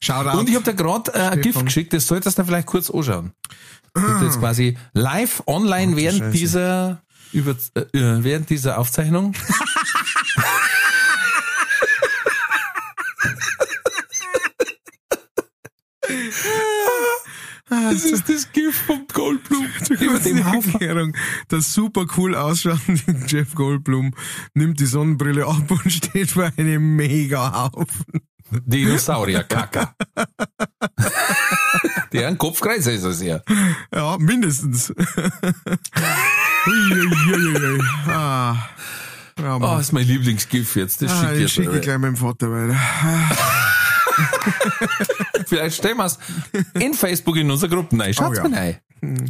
[0.00, 0.38] Shoutout.
[0.38, 1.64] Und ich habe dir gerade äh, ein GIF Stefan.
[1.66, 3.32] geschickt, das solltest du vielleicht kurz anschauen.
[3.96, 6.38] Hab jetzt quasi live online du während Scheiße.
[6.38, 7.02] dieser
[7.32, 9.34] über, äh, äh, während dieser Aufzeichnung.
[17.68, 20.72] das ist das GIF vom Goldblum über dem Haufen.
[20.72, 21.16] Erklärung.
[21.50, 24.14] Der super cool ausschauende Jeff Goldblum
[24.54, 28.22] nimmt die Sonnenbrille ab und steht vor einem mega Haufen.
[28.50, 29.94] Dinosaurier-Kacker.
[32.12, 33.40] Der ein Kopfkreis ist es ja.
[33.92, 34.92] Ja, mindestens.
[38.08, 38.56] Ah.
[39.38, 39.60] Oh, Mann.
[39.60, 41.02] das ist mein Lieblingsgif jetzt.
[41.02, 43.76] Das ah, schickt ich schicke gleich meinem Vater weiter.
[45.46, 46.18] Vielleicht stellen wir es
[46.74, 48.14] in Facebook in unsere Gruppen rein.
[48.14, 48.48] Schaut's Oh ja.
[48.48, 48.80] mir rein.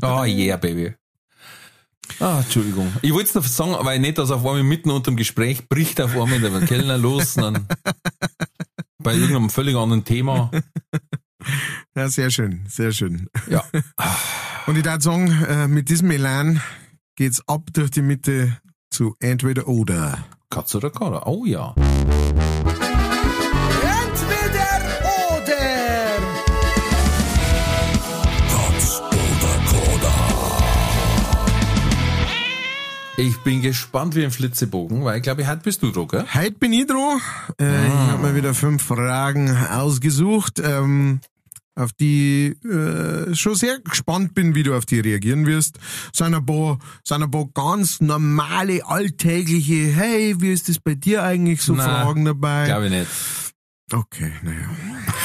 [0.03, 0.95] Oh yeah, Baby.
[2.21, 2.93] Ah, Entschuldigung.
[3.03, 6.01] Ich wollte es noch sagen, weil nicht, dass auf einmal mitten unter dem Gespräch bricht
[6.01, 7.67] auf einmal der Kellner los, dann
[8.99, 10.51] bei irgendeinem völlig anderen Thema.
[11.95, 13.29] Ja, sehr schön, sehr schön.
[13.49, 13.65] Ja.
[14.67, 16.61] Und ich würde sagen, äh, mit diesem Elan
[17.17, 18.57] geht's ab durch die Mitte
[18.91, 20.25] zu entweder oder.
[20.51, 21.27] Katz oder Kader?
[21.27, 21.75] Oh ja.
[33.19, 36.25] Ich bin gespannt wie ein Flitzebogen, weil ich glaube, heute bist du dran, gell?
[36.35, 37.21] Heute bin ich dran.
[37.59, 37.85] Äh, Ah.
[37.87, 41.21] Ich habe mir wieder fünf Fragen ausgesucht, ähm,
[41.75, 45.79] auf die äh, schon sehr gespannt bin, wie du auf die reagieren wirst.
[46.13, 51.23] Sind ein paar, sind ein paar ganz normale, alltägliche, hey, wie ist das bei dir
[51.23, 52.67] eigentlich so Na, Fragen dabei?
[52.67, 53.11] Glaube ich nicht.
[53.93, 54.69] Okay, naja.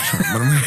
[0.09, 0.61] Schauen wir mal.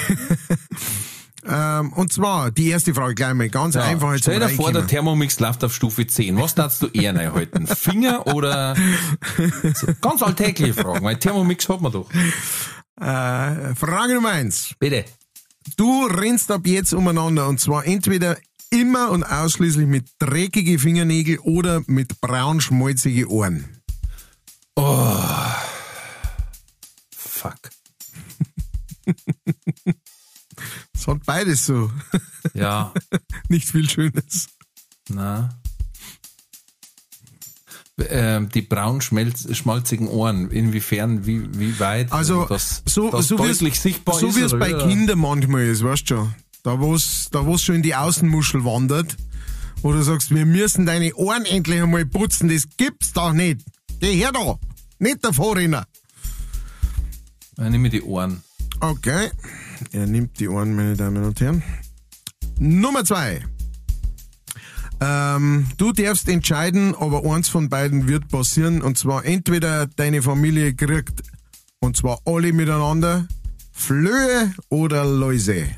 [1.46, 4.12] ähm, und zwar, die erste Frage gleich mal, ganz Ja, einfach.
[4.12, 4.86] jetzt stell dir vor, der.
[4.86, 6.36] Thermomix läuft auf Stufe 10.
[6.38, 7.66] Was darfst du eher halten?
[7.76, 8.74] Finger oder
[9.74, 12.10] so, ganz alltägliche Fragen, weil Thermomix hat man doch.
[13.00, 14.74] äh, Frage Nummer eins.
[14.78, 15.04] Bitte.
[15.76, 18.36] Du rennst ab jetzt umeinander und zwar entweder
[18.70, 23.80] immer und ausschließlich mit dreckige Fingernägel oder mit braun schmolzige Ohren.
[27.16, 27.70] Fuck.
[30.94, 31.90] Es hat beides so
[32.54, 32.92] Ja,
[33.48, 34.48] nicht viel Schönes.
[35.08, 35.50] na.
[37.96, 42.10] Ähm, die braun schmelz- schmalzigen Ohren, inwiefern, wie, wie weit?
[42.10, 44.36] Also das, so, das so wie deutlich es, sichtbar so ist.
[44.36, 44.72] wie es bei?
[44.72, 46.34] Kindern manchmal ist, weißt du schon.
[46.64, 49.16] Da wo es da wo's schon in die Außenmuschel wandert,
[49.82, 53.60] wo du sagst, wir müssen deine Ohren endlich einmal putzen, das gibt's doch nicht.
[54.00, 54.58] Geh her da,
[54.98, 55.84] nicht davor rennen.
[57.56, 58.42] Nimm mir die Ohren.
[58.84, 59.30] Okay,
[59.92, 61.62] er nimmt die Ohren, meine Damen und Herren.
[62.58, 63.42] Nummer zwei.
[65.00, 68.82] Ähm, du darfst entscheiden, aber eins von beiden wird passieren.
[68.82, 71.22] Und zwar entweder deine Familie kriegt,
[71.80, 73.26] und zwar alle miteinander,
[73.72, 75.64] Flöhe oder Läuse.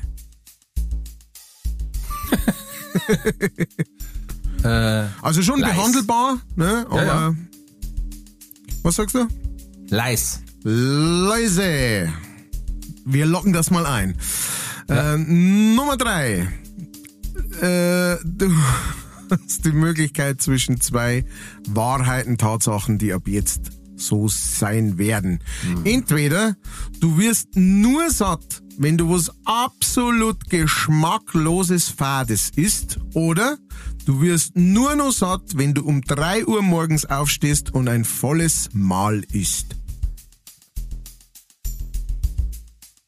[4.63, 5.75] Äh, Also schon Leis.
[5.75, 6.85] behandelbar, ne?
[6.89, 7.35] Aber ja.
[8.81, 9.27] was sagst du?
[9.89, 10.41] Leis.
[10.63, 12.11] Läuse.
[13.09, 14.17] Wir locken das mal ein.
[14.89, 16.49] Äh, Nummer drei.
[17.61, 18.53] Äh, du
[19.31, 21.23] hast die Möglichkeit zwischen zwei
[21.69, 25.39] Wahrheiten, Tatsachen, die ab jetzt so sein werden.
[25.85, 26.57] Entweder
[26.99, 33.57] du wirst nur satt, wenn du was absolut geschmackloses Fades isst, oder
[34.05, 38.69] du wirst nur noch satt, wenn du um drei Uhr morgens aufstehst und ein volles
[38.73, 39.77] Mahl isst.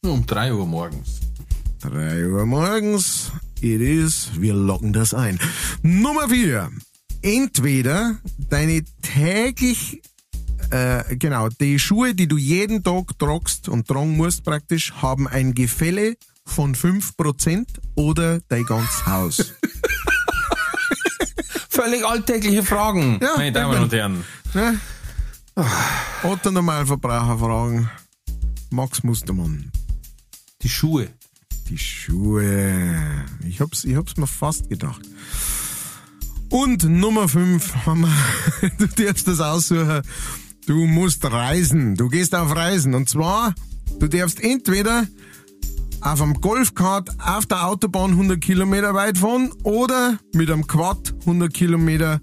[0.06, 1.20] Um drei Uhr morgens.
[1.82, 3.32] 3 Uhr morgens.
[3.60, 4.30] It is.
[4.39, 5.38] Wir locken das ein.
[5.82, 6.70] Nummer 4.
[7.22, 8.16] Entweder
[8.50, 10.02] deine täglich,
[10.72, 15.54] äh, genau, die Schuhe, die du jeden Tag tragst und tragen musst praktisch, haben ein
[15.54, 19.38] Gefälle von 5% oder dein ganzes Haus.
[21.70, 24.24] Völlig alltägliche Fragen, Ja, meine Damen und Herren.
[24.54, 24.80] ne?
[26.24, 27.89] Otto Normalverbraucherfragen.
[28.72, 29.70] Max Mustermann.
[30.62, 31.07] Die Schuhe.
[31.70, 33.26] Die Schuhe.
[33.47, 35.01] Ich hab's, ich hab's mir fast gedacht.
[36.49, 37.74] Und Nummer 5,
[38.78, 40.01] du darfst das aussuchen.
[40.66, 41.95] Du musst reisen.
[41.95, 42.93] Du gehst auf Reisen.
[42.93, 43.55] Und zwar,
[43.99, 45.07] du darfst entweder
[46.01, 51.53] auf einem Golfkart auf der Autobahn 100 Kilometer weit fahren oder mit einem Quad 100
[51.53, 52.20] Kilometer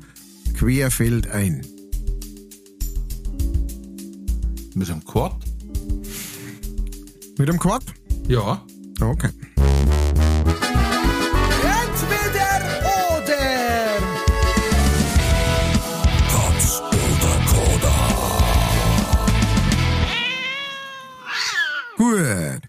[0.54, 1.66] querfeld ein.
[4.74, 5.36] Mit einem Quad?
[7.38, 7.82] Mit einem Quad?
[8.28, 8.60] Ja.
[9.00, 9.30] Okay.
[11.62, 12.60] Entweder
[13.14, 13.46] oder.
[16.28, 17.96] Katz oder Koda.
[21.96, 22.60] Gut.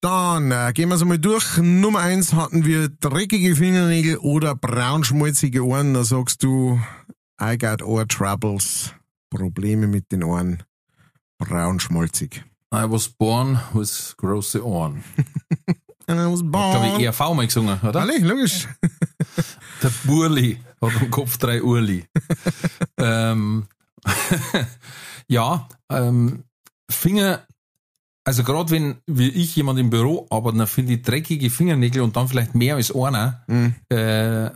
[0.00, 1.58] Dann äh, gehen wir es einmal durch.
[1.58, 5.94] Nummer eins hatten wir dreckige Fingernägel oder braunschmalzige Ohren.
[5.94, 6.80] Da sagst du,
[7.40, 8.92] I got ohr troubles.
[9.30, 10.62] Probleme mit den Ohren.
[11.38, 12.44] Braunschmalzig.
[12.74, 15.04] I was born with große Ohren.
[16.08, 17.00] And I was glaube born.
[17.00, 18.00] ich, ERV mal gesungen, oder?
[18.00, 18.68] Alle, logisch.
[19.82, 22.04] Der Burli hat am Kopf drei Urli.
[22.98, 23.66] ähm,
[25.28, 26.44] ja, ähm,
[26.88, 27.44] Finger,
[28.24, 32.16] also gerade wenn, wie ich jemand im Büro arbeite, dann finde ich dreckige Fingernägel und
[32.16, 33.44] dann vielleicht mehr als einer,
[33.88, 34.50] äh,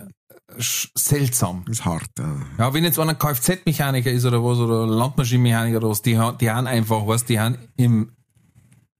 [0.58, 1.64] seltsam.
[1.68, 2.10] ist hart.
[2.18, 2.36] Ja.
[2.58, 6.66] Ja, wenn jetzt einer Kfz-Mechaniker ist oder was, oder Landmaschinenmechaniker oder was, die, die haben
[6.66, 8.12] einfach, was, die haben im,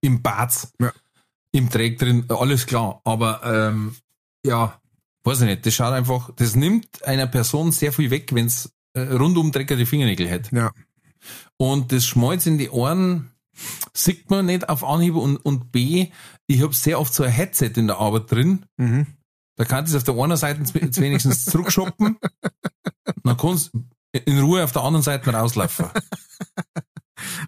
[0.00, 0.92] im Bad, Ja.
[1.52, 3.00] im Dreck drin, alles klar.
[3.04, 3.94] Aber, ähm,
[4.44, 4.80] ja,
[5.24, 9.00] weiß ich nicht, das schaut einfach, das nimmt einer Person sehr viel weg, wenn's äh,
[9.02, 10.50] rundum dreckige Fingernägel hat.
[10.52, 10.72] ja.
[11.58, 13.30] Und das Schmalz in die Ohren
[13.92, 16.08] sieht man nicht auf Anhieb und, und B,
[16.46, 18.64] ich habe sehr oft so ein Headset in der Arbeit drin.
[18.78, 19.06] Mhm.
[19.60, 22.16] Da kannst du es auf der einen Seite z- wenigstens zurückschoppen,
[23.24, 23.84] dann kannst du
[24.24, 25.84] in Ruhe auf der anderen Seite rauslaufen.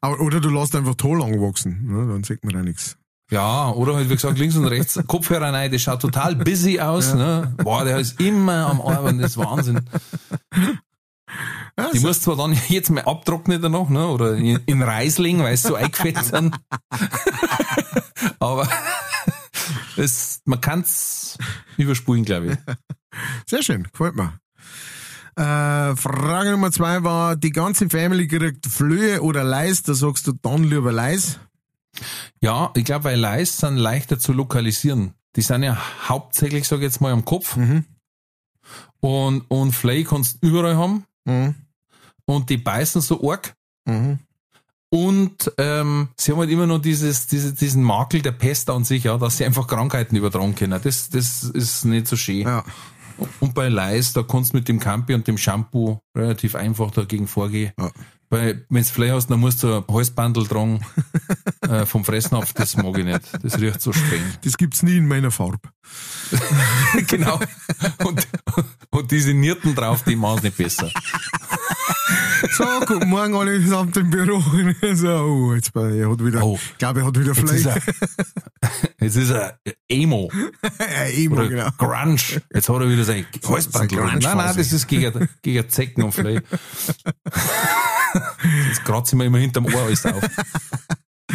[0.03, 1.87] Aber, oder du lässt einfach toll lang wachsen.
[1.87, 2.13] Ne?
[2.13, 2.99] Dann sieht man da nichts.
[3.31, 7.15] Ja, oder halt wie gesagt links und rechts Kopfhörer rein, das schaut total busy aus.
[7.15, 7.55] Ne?
[7.57, 9.81] Boah, der ist immer am Arbeiten, das ist Wahnsinn.
[11.95, 14.07] Die muss zwar dann jetzt mal abtrocknen danach, ne?
[14.09, 16.55] oder in, in Reisling, weil sie so eingefettet sind.
[18.39, 18.69] Aber
[19.97, 21.39] es, man kann's
[21.77, 22.77] überspulen, glaube ich.
[23.47, 24.39] Sehr schön, gefällt mir.
[25.35, 30.33] Äh, Frage Nummer zwei war, die ganze Family kriegt Flöhe oder Leis, da sagst du
[30.33, 31.39] dann lieber Leis.
[32.41, 35.15] Ja, ich glaube, weil Leis sind leichter zu lokalisieren.
[35.37, 35.79] Die sind ja
[36.09, 37.57] hauptsächlich, sag ich jetzt mal, am Kopf.
[39.01, 41.05] Und, und Flay kannst du überall haben.
[41.25, 41.55] Mhm.
[42.25, 43.55] Und die beißen so arg.
[43.85, 44.19] Mhm.
[44.95, 49.05] Und ähm, sie haben halt immer noch dieses, diese, diesen Makel der Pest an sich,
[49.05, 50.79] ja, dass sie einfach Krankheiten übertragen können.
[50.85, 52.43] Das, das ist nicht so schön.
[52.43, 52.63] Ja.
[53.41, 57.27] Und bei Leis, da kannst du mit dem Campi und dem Shampoo relativ einfach dagegen
[57.27, 57.73] vorgehen.
[57.79, 57.91] Ja.
[58.29, 60.81] Weil, wenn's Flay hast, dann musst du ein Halsbandel tragen
[61.63, 63.21] äh, vom Fressnapf, das mag ich nicht.
[63.43, 64.23] Das riecht so streng.
[64.45, 65.59] Das gibt's nie in meiner Farbe.
[67.07, 67.41] genau.
[68.05, 68.29] Und,
[68.91, 70.91] und diese Nierten drauf, die machen's nicht besser.
[72.57, 74.43] So, guten Morgen alle zusammen im Büro.
[74.95, 76.59] So, oh, jetzt bei, er hat wieder, Oh.
[76.61, 77.65] ich glaube, er hat wieder Fleisch.
[79.01, 80.31] jetzt ist er Emo.
[81.17, 81.71] Immer, Oder genau.
[81.79, 82.17] Grunge.
[82.53, 83.99] Jetzt hat er wieder sein Halsbandel.
[83.99, 86.41] Seine Nein, nein, das ist gegen, gegen Zecken und Flay.
[88.69, 90.23] Jetzt kratze ich mir immer hinterm Ohr alles auf.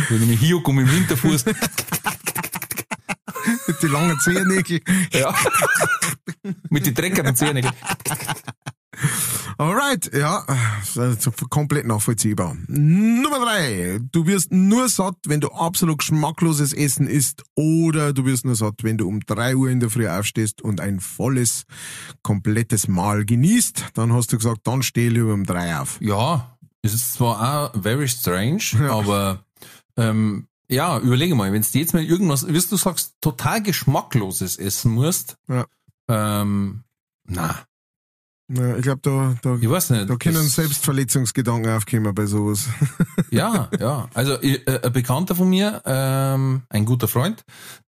[0.10, 1.46] Wenn ich mich hier um im Hinterfuß,
[3.68, 4.82] Mit die langen Zehennägel.
[5.14, 5.34] ja.
[6.70, 7.66] Mit den dreckigen Zähnen.
[9.60, 10.46] Alright, ja,
[11.50, 12.56] komplett nachvollziehbar.
[12.68, 14.00] Nummer drei.
[14.12, 18.84] Du wirst nur satt, wenn du absolut geschmackloses Essen isst oder du wirst nur satt,
[18.84, 21.64] wenn du um drei Uhr in der Früh aufstehst und ein volles,
[22.22, 23.86] komplettes Mahl genießt.
[23.96, 25.98] Dann hast du gesagt, dann steh lieber um drei auf.
[26.02, 29.44] Ja, es ist zwar auch very strange, aber
[29.98, 34.92] ähm, ja, überlege mal, wenn du jetzt mal irgendwas, wie du sagst, total geschmackloses essen
[34.92, 35.66] musst, Ja.
[36.10, 36.84] ähm,
[37.26, 37.56] na,
[38.50, 40.10] Ja, ich glaube, da, da, ich weiß nicht.
[40.10, 42.68] da können Selbstverletzungsgedanken aufkommen bei sowas.
[43.32, 44.08] Ja, ja.
[44.14, 47.44] Also ich- äh, ein Bekannter von mir, ähm, ein guter Freund,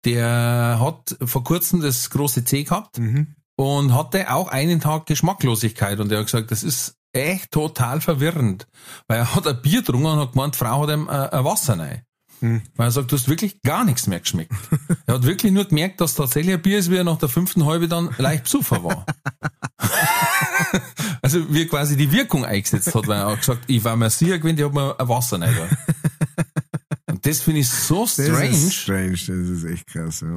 [0.04, 3.28] der hat vor kurzem das große C gehabt Mhm.
[3.56, 8.66] und hatte auch einen Tag Geschmacklosigkeit und er hat gesagt, das ist echt total verwirrend,
[9.08, 11.44] weil er hat ein Bier getrunken und hat gemeint, die Frau hat ihm äh, ein
[11.44, 12.02] Wasser rein.
[12.42, 12.62] Mhm.
[12.76, 14.52] Weil er sagt, du hast wirklich gar nichts mehr geschmeckt.
[15.06, 17.64] er hat wirklich nur gemerkt, dass tatsächlich ein Bier ist, wie er nach der fünften
[17.64, 19.06] Halbe dann leicht besoffen war.
[21.22, 24.10] also wie er quasi die Wirkung eingesetzt hat, weil er hat gesagt, ich war mir
[24.10, 25.54] sicher gewesen, ich hab mir ein Wasser rein.
[27.06, 28.48] Und das finde ich so Das strange.
[28.48, 30.36] ist strange, das ist echt krass, ja.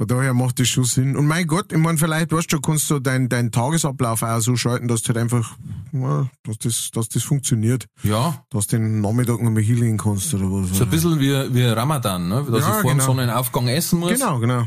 [0.00, 1.14] Von daher macht das schon Sinn.
[1.14, 4.56] Und mein Gott, ich meine, vielleicht, weißt du, kannst du deinen dein Tagesablauf auch so
[4.56, 5.58] schalten, dass du halt einfach,
[5.92, 7.84] ja, dass das, dass das funktioniert.
[8.02, 10.74] Ja, Dass du den Nachmittag noch mal hinlegen kannst oder was.
[10.74, 12.46] so ein bisschen wie, wie Ramadan, ne?
[12.50, 13.04] dass Ja, ich vor dem genau.
[13.04, 14.12] Sonnenaufgang essen muss.
[14.12, 14.66] Genau, genau.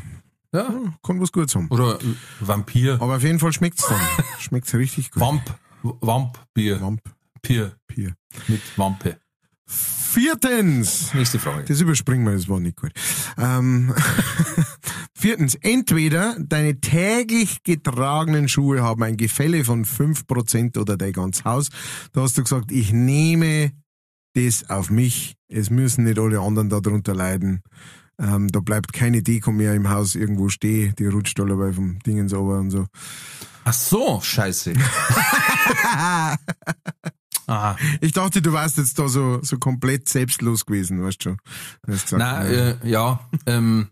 [0.54, 0.68] Ja.
[1.02, 1.68] Kann was Gutes haben.
[1.70, 1.98] Oder
[2.40, 3.02] Vampir.
[3.02, 4.00] Aber auf jeden Fall schmeckt's dann.
[4.40, 5.20] schmeckt's richtig gut.
[5.24, 5.42] Vamp.
[5.82, 6.80] Vampbier.
[6.80, 7.02] Wamp,
[7.42, 7.72] Pier.
[7.88, 8.14] Pier.
[8.48, 9.18] Mit Wampe.
[9.66, 11.12] Viertens.
[11.16, 11.64] Nächste Frage.
[11.64, 12.92] Das überspringen wir, das war nicht gut.
[13.36, 13.96] Ähm,
[15.24, 15.56] viertens.
[15.56, 21.70] Entweder deine täglich getragenen Schuhe haben ein Gefälle von 5% oder dein ganzes Haus.
[22.12, 23.72] Da hast du gesagt, ich nehme
[24.34, 25.36] das auf mich.
[25.48, 27.62] Es müssen nicht alle anderen darunter leiden.
[28.20, 30.94] Ähm, da bleibt keine Deko mehr im Haus irgendwo stehen.
[31.00, 32.86] Die rutscht alle bei vom Dingens runter und so.
[33.64, 34.74] Ach so, scheiße.
[37.48, 37.78] Aha.
[38.02, 42.20] Ich dachte, du warst jetzt da so, so komplett selbstlos gewesen, weißt du schon.
[42.20, 43.88] Na, äh, ja, ähm,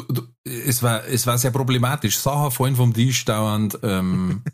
[0.00, 2.18] du, du, es war, es war sehr problematisch.
[2.18, 4.42] Sachen fallen vom Tisch dauernd, ähm,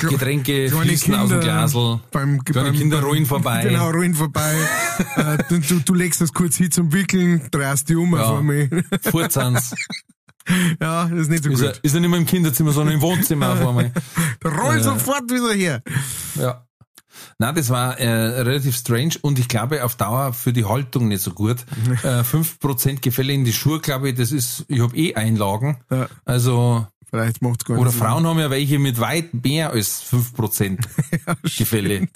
[0.00, 3.62] Getränke Kleine fließen aus dem Glasl, beim, kleine beim, Kinder beim- rollen vorbei.
[3.64, 4.54] Genau, rollen vorbei.
[5.16, 8.22] äh, du, du, du legst das kurz hin zum Wickeln, drehst die um Ja.
[8.24, 8.68] auf einmal.
[9.10, 9.74] Furzans.
[10.80, 11.80] ja, das ist nicht so Ist er, gut.
[11.82, 13.92] ist er nicht mehr im Kinderzimmer, sondern im Wohnzimmer auf einmal.
[14.44, 15.82] Roll äh, sofort wieder her.
[16.34, 16.66] Ja.
[17.38, 21.22] Na, das war äh, relativ strange und ich glaube auf Dauer für die Haltung nicht
[21.22, 21.58] so gut.
[22.02, 25.78] Äh, 5% Gefälle in die Schuhe, glaube ich, das ist, ich habe eh Einlagen.
[25.90, 26.08] Ja.
[26.24, 28.06] Also, Vielleicht macht's gar oder nicht Sinn.
[28.06, 30.78] Frauen haben ja welche mit weit mehr als 5%
[31.58, 32.08] Gefälle.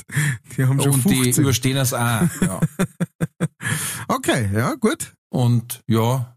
[0.57, 1.45] Die haben schon Und die 15.
[1.45, 1.99] überstehen das auch.
[2.41, 2.61] Ja.
[4.09, 5.13] Okay, ja, gut.
[5.31, 6.37] Und ja,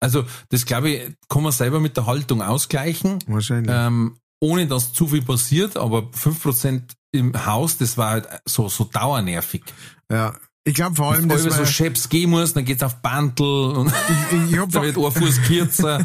[0.00, 3.74] also das glaube ich, kann man selber mit der Haltung ausgleichen, Wahrscheinlich.
[3.74, 6.82] ähm, ohne dass zu viel passiert, aber 5%
[7.12, 9.62] im Haus, das war halt so, so dauernervig.
[10.10, 10.34] ja.
[10.62, 13.46] Ich glaube vor allem, Wenn das du so Chefs gehen musst, dann geht's auf Bantel
[13.46, 13.90] und
[14.30, 16.04] ich, ich hab, da wird ein Fuß kürzer,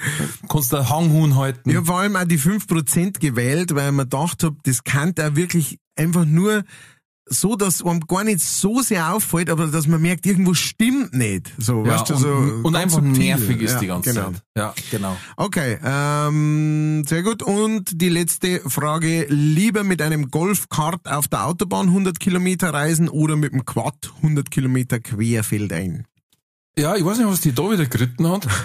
[0.48, 1.68] kannst du Hanghuhn halten.
[1.68, 5.34] Ich habe vor allem auch die 5% gewählt, weil mir gedacht habe, das kann da
[5.34, 6.62] wirklich einfach nur
[7.28, 11.52] so, dass einem gar nicht so sehr auffällt, aber dass man merkt, irgendwo stimmt nicht.
[11.58, 12.28] So, Ja, weißt du, und, so
[12.62, 13.24] und einfach subtil.
[13.24, 14.30] nervig ist ja, die ganze genau.
[14.30, 14.42] Zeit.
[14.56, 15.16] Ja, genau.
[15.36, 17.42] Okay, ähm, sehr gut.
[17.42, 23.34] Und die letzte Frage, lieber mit einem Golfkart auf der Autobahn 100 Kilometer reisen oder
[23.36, 26.06] mit dem Quad 100 Kilometer querfeldein?
[26.78, 28.46] Ja, ich weiß nicht, was die da wieder geritten hat.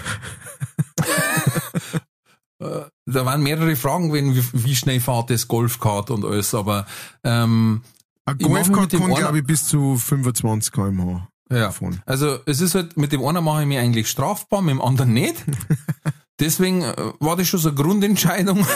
[2.60, 6.86] Äh, da waren mehrere Fragen gewesen, wie, wie schnell fährt das Golfkart und alles, aber
[7.24, 7.82] ähm,
[8.24, 11.70] Ein Golfkart kann, glaube ich, bis zu 25 km/h ja.
[11.70, 12.00] fahren.
[12.06, 15.12] Also es ist halt, mit dem einen mache ich mich eigentlich strafbar, mit dem anderen
[15.12, 15.34] nicht.
[16.40, 18.66] Deswegen äh, war das schon so eine Grundentscheidung,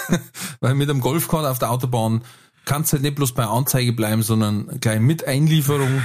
[0.60, 2.22] weil mit dem Golfkart auf der Autobahn
[2.68, 6.02] kannst halt nicht bloß bei Anzeige bleiben, sondern gleich mit Einlieferung,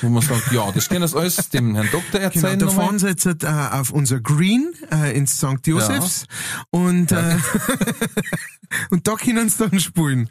[0.00, 2.58] wo man sagt, ja, das können das alles dem Herrn Doktor Genau, erzählen.
[2.58, 2.86] da nochmal.
[2.86, 5.66] fahren sie jetzt äh, auf unser Green äh, ins St.
[5.66, 6.26] Josephs
[6.70, 7.36] und, äh,
[8.90, 10.30] und da können sie dann spielen.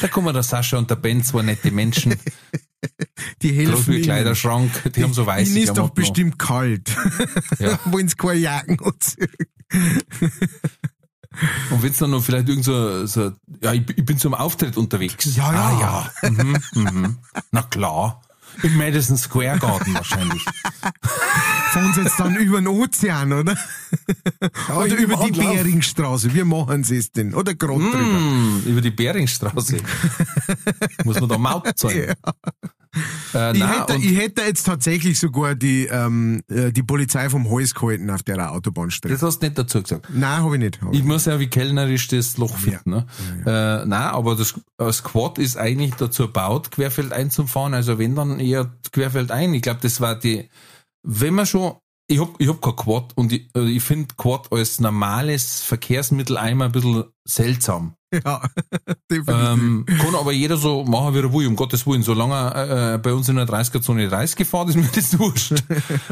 [0.00, 2.14] Da kommen der Sascha und der Ben, zwei nette Menschen,
[3.42, 4.02] Die helfen groß.
[4.04, 6.90] Kleiderschrank, die haben so weiße Ihnen ist doch bestimmt kalt.
[7.58, 7.78] Ja.
[7.86, 9.28] Wollen sie keine Jacken anziehen?
[11.70, 15.36] Und wenn's dann noch vielleicht irgend so, so ja, ich, ich bin zum Auftritt unterwegs.
[15.36, 15.60] Ja, ja.
[15.60, 16.30] Ah, ja.
[16.30, 17.18] Mhm, mhm.
[17.50, 18.22] Na klar.
[18.62, 20.44] Im Madison Square Garden wahrscheinlich.
[21.70, 23.56] Fahren sie jetzt dann über den Ozean, oder?
[24.68, 25.54] oder im über die Anlauf.
[25.54, 26.34] Beringstraße.
[26.34, 27.32] Wie machen sie es denn?
[27.32, 27.98] Oder gerade drüber?
[27.98, 29.76] Hm, über die Beringstraße.
[31.04, 32.14] Muss man da Maut zahlen.
[33.34, 37.48] Äh, Ich nein, hätte, ich hätte jetzt tatsächlich sogar die, ähm, äh, die Polizei vom
[37.50, 39.14] Hals gehalten auf der Autobahnstrecke.
[39.14, 40.08] das hast du nicht dazu gesagt.
[40.12, 40.80] Nein, habe ich nicht.
[40.82, 41.04] Hab Ich ich.
[41.04, 42.90] muss ja wie kellnerisch das Loch finden.
[42.90, 43.06] Ne?
[43.46, 47.74] Äh, nein, aber das, das Quad ist eigentlich dazu gebaut, querfeld einzufahren.
[47.74, 49.54] Also wenn dann eher querfeld ein.
[49.54, 50.48] Ich glaube, das war die,
[51.06, 51.74] wenn man schon,
[52.08, 56.36] ich hab, ich hab kein Quad und ich, äh, ich finde Quad als normales Verkehrsmittel
[56.36, 57.94] einmal ein bisschen seltsam.
[58.24, 58.42] Ja,
[59.10, 59.34] definitiv.
[59.34, 62.02] Ähm, kann aber jeder so machen, wie er will, um Gottes Willen.
[62.02, 65.54] Solange er äh, bei uns in der 30er-Zone 30 gefahren ist, mir das wurscht.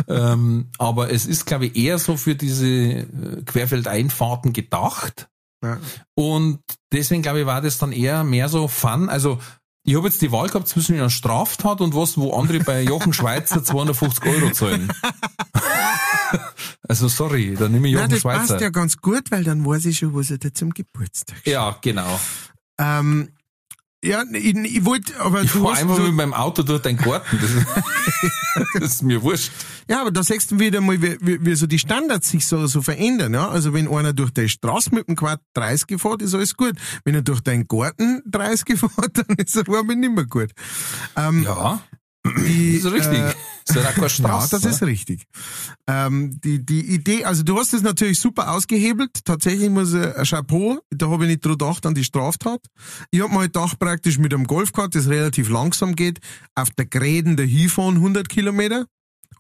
[0.09, 3.07] ähm, aber es ist, glaube ich, eher so für diese äh,
[3.45, 5.29] Querfeldeinfahrten gedacht.
[5.63, 5.79] Ja.
[6.15, 6.61] Und
[6.93, 9.09] deswegen, glaube ich, war das dann eher mehr so Fun.
[9.09, 9.39] Also,
[9.85, 13.13] ich habe jetzt die Wahl gehabt zwischen einer Straftat und was, wo andere bei Jochen
[13.13, 14.93] Schweizer 250 Euro zahlen.
[16.89, 18.47] also, sorry, dann nehme ich Nein, Jochen das Schweizer.
[18.55, 21.77] passt ja ganz gut, weil dann weiß ich schon, was er dir zum Geburtstag ja,
[21.81, 22.19] genau.
[22.79, 23.31] Ähm,
[24.05, 27.37] ja, ich, ich wollte, aber Ich du einfach so, mit meinem Auto durch deinen Garten.
[27.41, 27.67] Das ist,
[28.75, 29.51] das ist mir wurscht.
[29.91, 32.69] ja, aber da siehst du wieder mal, wie, wie, wie so die Standards sich so,
[32.69, 33.49] so verändern, ja.
[33.49, 36.75] Also wenn einer durch die Straße mit dem Quad 30 fährt, ist alles gut.
[37.05, 40.51] Wenn er durch deinen Garten 30 fährt, dann ist er warm nicht mehr gut.
[41.17, 41.81] Ähm, Ja,
[42.27, 43.19] die, das ist richtig.
[43.19, 43.35] Äh,
[43.75, 45.27] ja das ist richtig.
[45.87, 49.25] Ähm, die, die Idee, also du hast es natürlich super ausgehebelt.
[49.25, 52.61] Tatsächlich muss ich, ein Chapeau, da habe ich nicht drüber gedacht an die Straftat.
[53.11, 56.21] Ich habe mir halt gedacht, praktisch mit einem Golfkart, das relativ langsam geht,
[56.55, 58.87] auf der Gräden der hinfahren 100 Kilometer.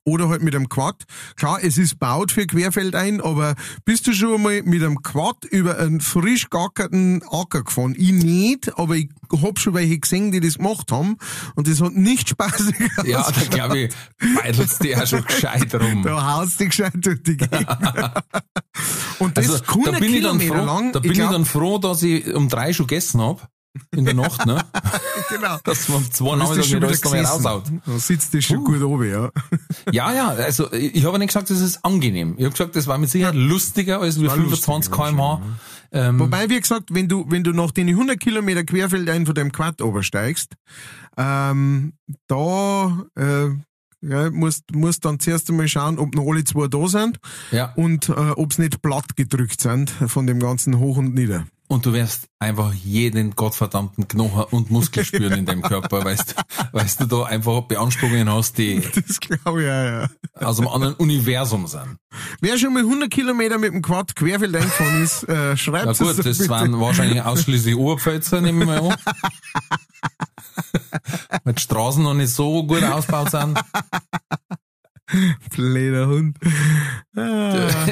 [0.08, 1.04] Oder halt mit einem Quad.
[1.36, 3.54] Klar, es ist baut für Querfeldein, aber
[3.84, 7.94] bist du schon mal mit einem Quad über einen frisch gackerten Acker gefahren?
[7.96, 9.08] Ich nicht, aber ich
[9.42, 11.16] hab schon welche gesehen, die das gemacht haben
[11.54, 13.94] und das hat nicht spaßig Ja, da glaube ich,
[14.34, 16.02] beidelst du ja schon gescheit rum.
[16.02, 17.66] Da haust du gescheit durch die Gegend.
[19.18, 20.92] und das Also, 100 da bin ich dann Kilometer froh, lang.
[20.92, 23.48] da bin ich, glaub- dann froh, dass ich um drei schon gegessen hab
[23.94, 24.64] in der Nacht, ne?
[25.30, 25.58] genau.
[25.64, 27.64] Dass man zwei Nachmittag wieder alles raushaut.
[27.84, 29.30] Da sitzt du schon gut oben, ja.
[29.92, 32.34] Ja, ja, also ich habe nicht gesagt, das ist angenehm.
[32.36, 35.42] Ich habe gesagt, das war mit Sicherheit lustiger als wie war 25 lustiger, kmh.
[35.90, 39.52] Ähm, Wobei, wie gesagt, wenn du, wenn du nach den 100 Kilometer Querfeldein von dem
[39.52, 40.54] Quad obersteigst,
[41.16, 41.94] ähm,
[42.26, 43.48] da, äh,
[44.00, 47.18] ja, musst, musst dann zuerst einmal schauen, ob noch alle zwei da sind
[47.50, 51.46] ja, und äh, ob sie nicht platt gedrückt sind von dem ganzen Hoch und Nieder.
[51.68, 56.34] Und du wirst einfach jeden gottverdammten Knochen und Muskel spüren in deinem Körper, weißt,
[56.72, 60.08] weißt du da einfach Beanspruchungen hast, die Das glaube ich ja, ja.
[60.34, 61.98] aus einem anderen Universum sind.
[62.40, 65.98] Wer schon mal 100 Kilometer mit dem Quad Querfeldein gefahren ist, äh, schreibt Na es
[65.98, 66.50] gut, doch das bitte.
[66.50, 68.94] waren wahrscheinlich ausschließlich Oberpfälzer, nehme ich mal an.
[71.44, 73.58] Weil die Straßen noch nicht so gut ausgebaut sind.
[75.54, 76.38] Blöder Hund.
[77.16, 77.86] Ah.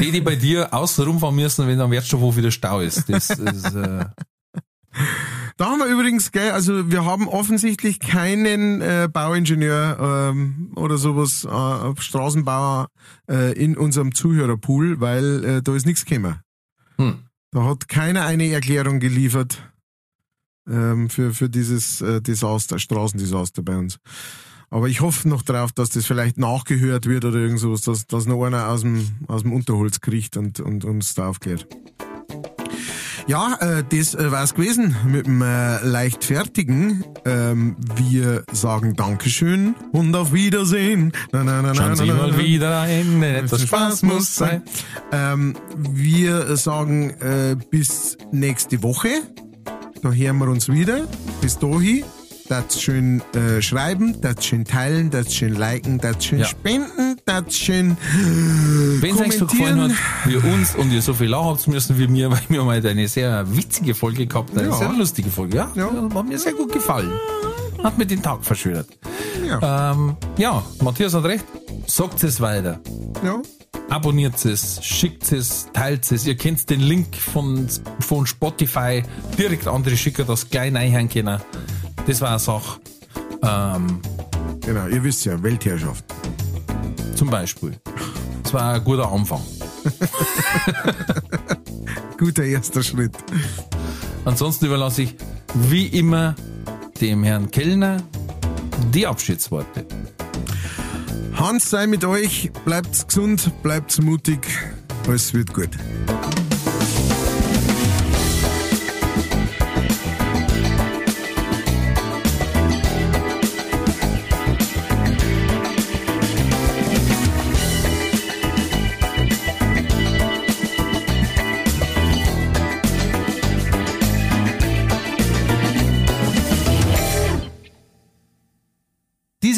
[0.00, 3.08] Die, die bei dir außen rumfahren müssen, wenn am Wertstoffhof wieder Stau ist.
[3.08, 4.04] Das ist, äh,
[5.56, 11.44] Da haben wir übrigens, gell, also wir haben offensichtlich keinen äh, Bauingenieur ähm, oder sowas,
[11.44, 12.88] äh, Straßenbauer
[13.30, 16.40] äh, in unserem Zuhörerpool, weil äh, da ist nichts gekommen.
[16.96, 17.22] hm.
[17.52, 19.62] Da hat keiner eine Erklärung geliefert
[20.68, 23.98] ähm, für, für dieses äh, Desaster, Straßendesaster bei uns.
[24.70, 28.26] Aber ich hoffe noch drauf, dass das vielleicht nachgehört wird oder irgend sowas, dass, dass
[28.26, 31.66] noch einer aus dem, aus dem Unterholz kriegt und, und uns da aufklärt.
[33.28, 37.04] Ja, äh, das äh, war's gewesen mit dem äh, Leichtfertigen.
[37.24, 41.12] Ähm, wir sagen Dankeschön und auf Wiedersehen.
[41.32, 42.38] Na, na, na, na, Schauen Sie na, na, mal na.
[42.38, 44.62] wieder ein, etwas Spaß muss sein.
[45.10, 49.08] Ähm, wir sagen äh, bis nächste Woche.
[50.02, 51.08] Da hören wir uns wieder.
[51.40, 52.04] Bis dahin.
[52.48, 56.44] Das schön äh, schreiben, das schön teilen, das schön liken, das schön Ja.
[56.46, 57.96] spenden, das schön
[59.00, 59.90] Wenn es euch so gefallen hat,
[60.26, 62.90] wie uns und ihr so viel lachen habt müssen wie mir, weil wir haben heute
[62.90, 64.74] eine sehr witzige Folge gehabt, eine Ja.
[64.76, 65.56] sehr lustige Folge.
[65.56, 65.90] Ja, Ja.
[66.14, 67.12] hat mir sehr gut gefallen.
[67.82, 68.88] Hat mir den Tag verschönert.
[69.46, 71.44] Ja, Ähm, ja, Matthias hat recht.
[71.86, 72.80] Sagt es weiter.
[73.24, 73.40] ja.
[73.88, 76.26] Abonniert es, schickt es, teilt es.
[76.26, 77.68] Ihr kennt den Link von,
[78.00, 79.04] von Spotify
[79.38, 81.40] direkt andere schicken, das gleich reinhören können.
[82.06, 82.80] Das war eine Sache.
[83.42, 84.00] Ähm,
[84.66, 86.04] Genau, ihr wisst ja, Weltherrschaft.
[87.14, 87.78] zum Beispiel.
[88.42, 89.40] Das war ein guter Anfang.
[92.18, 93.12] Guter erster Schritt.
[94.24, 95.14] Ansonsten überlasse ich
[95.54, 96.34] wie immer
[97.00, 98.02] dem Herrn Kellner
[98.92, 99.86] die Abschiedsworte.
[101.36, 104.48] Hans sei mit euch, bleibt gesund, bleibt mutig,
[105.06, 105.70] alles wird gut.